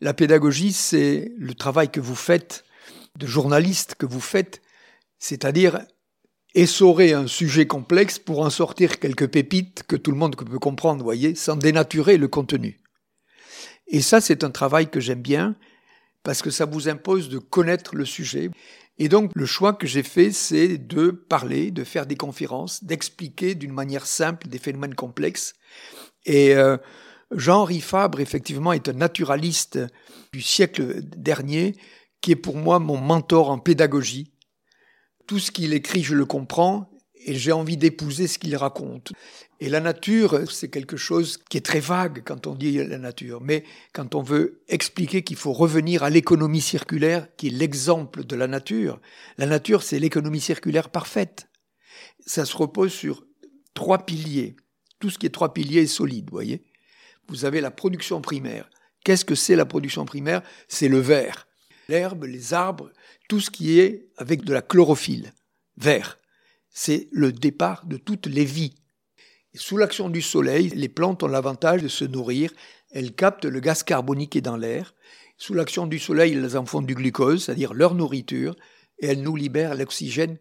La 0.00 0.14
pédagogie, 0.14 0.72
c'est 0.72 1.32
le 1.36 1.54
travail 1.54 1.90
que 1.90 2.00
vous 2.00 2.14
faites, 2.14 2.64
de 3.20 3.26
journaliste 3.26 3.94
que 3.94 4.06
vous 4.06 4.20
faites, 4.20 4.62
c'est-à-dire 5.18 5.80
essorer 6.54 7.12
un 7.12 7.28
sujet 7.28 7.66
complexe 7.66 8.18
pour 8.18 8.40
en 8.40 8.50
sortir 8.50 8.98
quelques 8.98 9.28
pépites 9.28 9.84
que 9.86 9.94
tout 9.94 10.10
le 10.10 10.16
monde 10.16 10.34
peut 10.34 10.58
comprendre, 10.58 11.04
voyez, 11.04 11.34
sans 11.36 11.54
dénaturer 11.54 12.16
le 12.16 12.26
contenu. 12.26 12.80
Et 13.86 14.00
ça, 14.00 14.20
c'est 14.20 14.42
un 14.42 14.50
travail 14.50 14.90
que 14.90 15.00
j'aime 15.00 15.22
bien, 15.22 15.54
parce 16.22 16.42
que 16.42 16.50
ça 16.50 16.64
vous 16.64 16.88
impose 16.88 17.28
de 17.28 17.38
connaître 17.38 17.94
le 17.94 18.04
sujet. 18.04 18.50
Et 18.98 19.08
donc 19.08 19.30
le 19.34 19.46
choix 19.46 19.72
que 19.72 19.86
j'ai 19.86 20.02
fait, 20.02 20.32
c'est 20.32 20.76
de 20.78 21.10
parler, 21.10 21.70
de 21.70 21.84
faire 21.84 22.06
des 22.06 22.16
conférences, 22.16 22.84
d'expliquer 22.84 23.54
d'une 23.54 23.72
manière 23.72 24.06
simple 24.06 24.48
des 24.48 24.58
phénomènes 24.58 24.94
complexes. 24.94 25.54
Et 26.26 26.54
euh, 26.54 26.76
Jean-Henri 27.30 27.80
Fabre, 27.80 28.20
effectivement, 28.20 28.72
est 28.72 28.88
un 28.88 28.94
naturaliste 28.94 29.78
du 30.32 30.42
siècle 30.42 31.00
dernier, 31.02 31.76
qui 32.20 32.32
est 32.32 32.36
pour 32.36 32.56
moi 32.56 32.78
mon 32.78 32.98
mentor 32.98 33.50
en 33.50 33.58
pédagogie. 33.58 34.32
Tout 35.26 35.38
ce 35.38 35.50
qu'il 35.50 35.72
écrit, 35.74 36.02
je 36.02 36.14
le 36.14 36.26
comprends, 36.26 36.90
et 37.24 37.34
j'ai 37.34 37.52
envie 37.52 37.76
d'épouser 37.76 38.26
ce 38.26 38.38
qu'il 38.38 38.56
raconte. 38.56 39.12
Et 39.60 39.68
la 39.68 39.80
nature, 39.80 40.50
c'est 40.50 40.70
quelque 40.70 40.96
chose 40.96 41.38
qui 41.50 41.58
est 41.58 41.64
très 41.64 41.80
vague 41.80 42.22
quand 42.24 42.46
on 42.46 42.54
dit 42.54 42.78
la 42.78 42.98
nature, 42.98 43.40
mais 43.42 43.64
quand 43.92 44.14
on 44.14 44.22
veut 44.22 44.62
expliquer 44.68 45.22
qu'il 45.22 45.36
faut 45.36 45.52
revenir 45.52 46.02
à 46.02 46.10
l'économie 46.10 46.62
circulaire, 46.62 47.28
qui 47.36 47.48
est 47.48 47.50
l'exemple 47.50 48.24
de 48.24 48.36
la 48.36 48.46
nature, 48.46 49.00
la 49.36 49.46
nature, 49.46 49.82
c'est 49.82 49.98
l'économie 49.98 50.40
circulaire 50.40 50.88
parfaite. 50.88 51.48
Ça 52.26 52.46
se 52.46 52.56
repose 52.56 52.92
sur 52.92 53.26
trois 53.74 54.06
piliers. 54.06 54.56
Tout 54.98 55.10
ce 55.10 55.18
qui 55.18 55.26
est 55.26 55.30
trois 55.30 55.52
piliers 55.52 55.82
est 55.82 55.86
solide, 55.86 56.30
voyez. 56.30 56.64
Vous 57.28 57.44
avez 57.44 57.60
la 57.60 57.70
production 57.70 58.20
primaire. 58.20 58.70
Qu'est-ce 59.04 59.24
que 59.24 59.34
c'est 59.34 59.56
la 59.56 59.66
production 59.66 60.04
primaire? 60.04 60.42
C'est 60.68 60.88
le 60.88 60.98
vert. 60.98 61.46
L'herbe, 61.90 62.24
les 62.24 62.54
arbres, 62.54 62.90
tout 63.28 63.40
ce 63.40 63.50
qui 63.50 63.78
est 63.78 64.08
avec 64.16 64.44
de 64.44 64.54
la 64.54 64.62
chlorophylle, 64.62 65.34
vert. 65.76 66.18
C'est 66.70 67.08
le 67.10 67.32
départ 67.32 67.84
de 67.84 67.98
toutes 67.98 68.26
les 68.26 68.44
vies 68.44 68.74
sous 69.54 69.76
l'action 69.76 70.08
du 70.08 70.22
soleil, 70.22 70.68
les 70.68 70.88
plantes 70.88 71.24
ont 71.24 71.28
l'avantage 71.28 71.82
de 71.82 71.88
se 71.88 72.04
nourrir. 72.04 72.52
Elles 72.92 73.12
captent 73.12 73.46
le 73.46 73.60
gaz 73.60 73.82
carbonique 73.82 74.30
qui 74.30 74.38
est 74.38 74.42
dans 74.42 74.56
l'air. 74.56 74.94
Sous 75.36 75.54
l'action 75.54 75.86
du 75.86 75.98
soleil, 75.98 76.34
elles 76.34 76.56
en 76.56 76.66
font 76.66 76.82
du 76.82 76.94
glucose, 76.94 77.44
c'est-à-dire 77.44 77.74
leur 77.74 77.94
nourriture, 77.94 78.54
et 78.98 79.06
elles 79.06 79.22
nous 79.22 79.34
libèrent 79.34 79.74
l'oxygène 79.74 80.38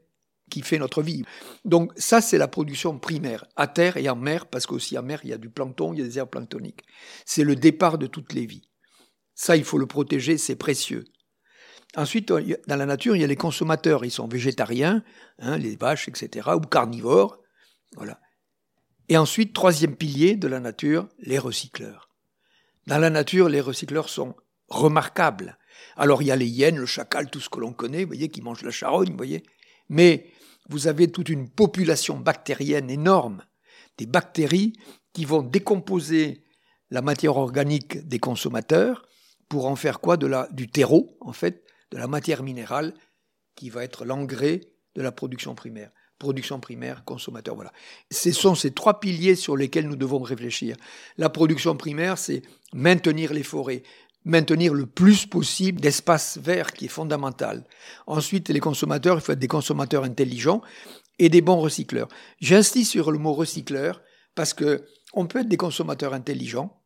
qui 0.51 0.61
fait 0.61 0.77
notre 0.77 1.01
vie. 1.01 1.23
Donc 1.65 1.91
ça, 1.95 2.21
c'est 2.21 2.37
la 2.37 2.47
production 2.47 2.99
primaire, 2.99 3.45
à 3.55 3.67
terre 3.67 3.97
et 3.97 4.09
en 4.09 4.15
mer, 4.15 4.45
parce 4.45 4.65
qu'aussi 4.67 4.97
en 4.97 5.03
mer, 5.03 5.21
il 5.23 5.29
y 5.29 5.33
a 5.33 5.37
du 5.37 5.49
plancton, 5.49 5.93
il 5.93 5.99
y 5.99 6.03
a 6.03 6.05
des 6.05 6.17
herbes 6.19 6.29
planctoniques. 6.29 6.83
C'est 7.25 7.43
le 7.43 7.55
départ 7.55 7.97
de 7.97 8.07
toutes 8.07 8.33
les 8.33 8.45
vies. 8.45 8.67
Ça, 9.33 9.55
il 9.55 9.63
faut 9.63 9.77
le 9.77 9.87
protéger, 9.87 10.37
c'est 10.37 10.55
précieux. 10.55 11.05
Ensuite, 11.95 12.31
dans 12.31 12.75
la 12.75 12.85
nature, 12.85 13.15
il 13.15 13.21
y 13.21 13.23
a 13.23 13.27
les 13.27 13.35
consommateurs. 13.35 14.05
Ils 14.05 14.11
sont 14.11 14.27
végétariens, 14.27 15.03
hein, 15.39 15.57
les 15.57 15.75
vaches, 15.75 16.07
etc., 16.07 16.49
ou 16.55 16.61
carnivores. 16.61 17.39
Voilà. 17.95 18.19
Et 19.07 19.17
ensuite, 19.17 19.53
troisième 19.53 19.95
pilier 19.95 20.35
de 20.35 20.47
la 20.47 20.59
nature, 20.59 21.09
les 21.19 21.39
recycleurs. 21.39 22.09
Dans 22.85 22.99
la 22.99 23.09
nature, 23.09 23.49
les 23.49 23.61
recycleurs 23.61 24.09
sont 24.09 24.35
remarquables. 24.67 25.57
Alors 25.95 26.21
il 26.21 26.27
y 26.27 26.31
a 26.31 26.35
les 26.35 26.47
hyènes, 26.47 26.77
le 26.77 26.85
chacal, 26.85 27.29
tout 27.29 27.39
ce 27.39 27.49
que 27.49 27.59
l'on 27.59 27.73
connaît, 27.73 28.03
vous 28.03 28.09
voyez, 28.09 28.29
qui 28.29 28.41
mangent 28.41 28.63
la 28.63 28.71
charogne, 28.71 29.09
vous 29.11 29.17
voyez. 29.17 29.43
Mais 29.89 30.27
vous 30.69 30.87
avez 30.87 31.11
toute 31.11 31.29
une 31.29 31.49
population 31.49 32.17
bactérienne 32.17 32.89
énorme, 32.89 33.43
des 33.97 34.05
bactéries 34.05 34.73
qui 35.13 35.25
vont 35.25 35.41
décomposer 35.41 36.43
la 36.91 37.01
matière 37.01 37.37
organique 37.37 38.07
des 38.07 38.19
consommateurs 38.19 39.07
pour 39.47 39.65
en 39.65 39.75
faire 39.75 39.99
quoi? 39.99 40.17
De 40.17 40.27
la, 40.27 40.47
Du 40.51 40.69
terreau, 40.69 41.17
en 41.21 41.33
fait, 41.33 41.63
de 41.91 41.97
la 41.97 42.07
matière 42.07 42.43
minérale 42.43 42.93
qui 43.55 43.69
va 43.69 43.83
être 43.83 44.05
l'engrais 44.05 44.61
de 44.95 45.01
la 45.01 45.11
production 45.11 45.55
primaire 45.55 45.91
production 46.19 46.59
primaire, 46.59 47.03
consommateur, 47.05 47.55
voilà. 47.55 47.71
Ce 48.11 48.31
sont 48.31 48.53
ces 48.53 48.71
trois 48.71 48.99
piliers 48.99 49.35
sur 49.35 49.55
lesquels 49.55 49.87
nous 49.87 49.95
devons 49.95 50.19
réfléchir. 50.19 50.75
La 51.17 51.29
production 51.29 51.75
primaire, 51.75 52.17
c'est 52.17 52.43
maintenir 52.73 53.33
les 53.33 53.41
forêts, 53.41 53.83
maintenir 54.25 54.73
le 54.73 54.85
plus 54.85 55.25
possible 55.25 55.79
d'espace 55.79 56.37
vert 56.37 56.73
qui 56.73 56.85
est 56.85 56.89
fondamental. 56.89 57.65
Ensuite, 58.05 58.49
les 58.49 58.59
consommateurs, 58.59 59.17
il 59.17 59.21
faut 59.21 59.31
être 59.31 59.39
des 59.39 59.47
consommateurs 59.47 60.03
intelligents 60.03 60.61
et 61.17 61.29
des 61.29 61.41
bons 61.41 61.59
recycleurs. 61.59 62.09
J'insiste 62.39 62.91
sur 62.91 63.11
le 63.11 63.17
mot 63.17 63.33
recycleur 63.33 64.01
parce 64.35 64.53
que 64.53 64.85
on 65.13 65.25
peut 65.25 65.39
être 65.39 65.49
des 65.49 65.57
consommateurs 65.57 66.13
intelligents, 66.13 66.78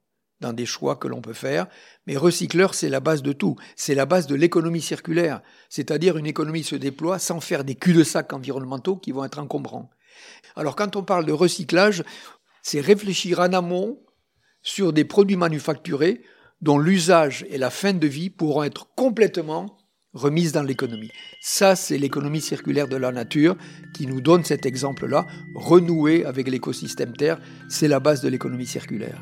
dans 0.43 0.53
des 0.53 0.65
choix 0.65 0.95
que 0.97 1.07
l'on 1.07 1.21
peut 1.21 1.33
faire. 1.33 1.67
Mais 2.05 2.15
recycleur, 2.15 2.75
c'est 2.75 2.89
la 2.89 2.99
base 2.99 3.23
de 3.23 3.33
tout. 3.33 3.55
C'est 3.75 3.95
la 3.95 4.05
base 4.05 4.27
de 4.27 4.35
l'économie 4.35 4.81
circulaire. 4.81 5.41
C'est-à-dire 5.69 6.17
une 6.17 6.27
économie 6.27 6.63
se 6.63 6.75
déploie 6.75 7.17
sans 7.17 7.39
faire 7.39 7.63
des 7.63 7.75
cul-de-sac 7.75 8.31
environnementaux 8.33 8.97
qui 8.97 9.11
vont 9.11 9.25
être 9.25 9.39
encombrants. 9.39 9.89
Alors 10.55 10.75
quand 10.75 10.95
on 10.95 11.03
parle 11.03 11.25
de 11.25 11.31
recyclage, 11.31 12.03
c'est 12.61 12.81
réfléchir 12.81 13.39
en 13.39 13.53
amont 13.53 13.99
sur 14.61 14.93
des 14.93 15.05
produits 15.05 15.37
manufacturés 15.37 16.21
dont 16.61 16.77
l'usage 16.77 17.45
et 17.49 17.57
la 17.57 17.69
fin 17.69 17.93
de 17.93 18.07
vie 18.07 18.29
pourront 18.29 18.63
être 18.63 18.87
complètement 18.95 19.77
remises 20.13 20.51
dans 20.51 20.63
l'économie. 20.63 21.11
Ça, 21.41 21.75
c'est 21.75 21.97
l'économie 21.97 22.41
circulaire 22.41 22.87
de 22.87 22.95
la 22.95 23.11
nature 23.11 23.57
qui 23.95 24.05
nous 24.05 24.21
donne 24.21 24.43
cet 24.43 24.65
exemple-là. 24.65 25.25
Renouer 25.55 26.23
avec 26.23 26.47
l'écosystème 26.47 27.17
Terre, 27.17 27.39
c'est 27.67 27.87
la 27.87 27.99
base 27.99 28.21
de 28.21 28.29
l'économie 28.29 28.67
circulaire. 28.67 29.21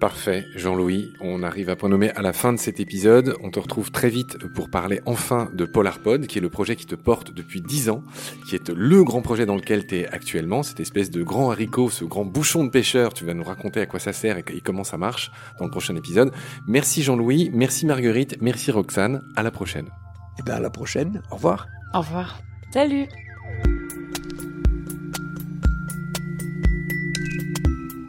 Parfait, 0.00 0.46
Jean-Louis. 0.54 1.12
On 1.20 1.42
arrive 1.42 1.70
à 1.70 1.76
point 1.76 1.88
nommé 1.88 2.10
à 2.10 2.22
la 2.22 2.32
fin 2.32 2.52
de 2.52 2.58
cet 2.58 2.78
épisode. 2.78 3.34
On 3.42 3.50
te 3.50 3.58
retrouve 3.58 3.90
très 3.90 4.08
vite 4.08 4.38
pour 4.54 4.70
parler 4.70 5.00
enfin 5.06 5.50
de 5.52 5.64
PolarPod, 5.64 6.28
qui 6.28 6.38
est 6.38 6.40
le 6.40 6.50
projet 6.50 6.76
qui 6.76 6.86
te 6.86 6.94
porte 6.94 7.32
depuis 7.32 7.60
10 7.60 7.90
ans, 7.90 8.04
qui 8.48 8.54
est 8.54 8.68
le 8.68 9.02
grand 9.02 9.22
projet 9.22 9.44
dans 9.44 9.56
lequel 9.56 9.88
tu 9.88 9.96
es 9.96 10.06
actuellement, 10.06 10.62
cette 10.62 10.78
espèce 10.78 11.10
de 11.10 11.24
grand 11.24 11.50
haricot, 11.50 11.90
ce 11.90 12.04
grand 12.04 12.24
bouchon 12.24 12.62
de 12.62 12.70
pêcheur. 12.70 13.12
Tu 13.12 13.24
vas 13.24 13.34
nous 13.34 13.42
raconter 13.42 13.80
à 13.80 13.86
quoi 13.86 13.98
ça 13.98 14.12
sert 14.12 14.38
et 14.38 14.60
comment 14.60 14.84
ça 14.84 14.98
marche 14.98 15.32
dans 15.58 15.64
le 15.64 15.70
prochain 15.72 15.96
épisode. 15.96 16.30
Merci 16.68 17.02
Jean-Louis, 17.02 17.50
merci 17.52 17.84
Marguerite, 17.84 18.36
merci 18.40 18.70
Roxane. 18.70 19.20
À 19.34 19.42
la 19.42 19.50
prochaine. 19.50 19.86
Et 19.86 20.40
eh 20.40 20.42
bien 20.44 20.54
à 20.54 20.60
la 20.60 20.70
prochaine. 20.70 21.22
Au 21.32 21.34
revoir. 21.34 21.66
Au 21.92 21.98
revoir. 21.98 22.40
Salut. 22.72 23.08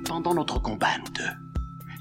Pendant 0.05 0.35
notre 0.35 0.61
combat, 0.61 0.97
nous 0.99 1.13
deux, 1.13 1.48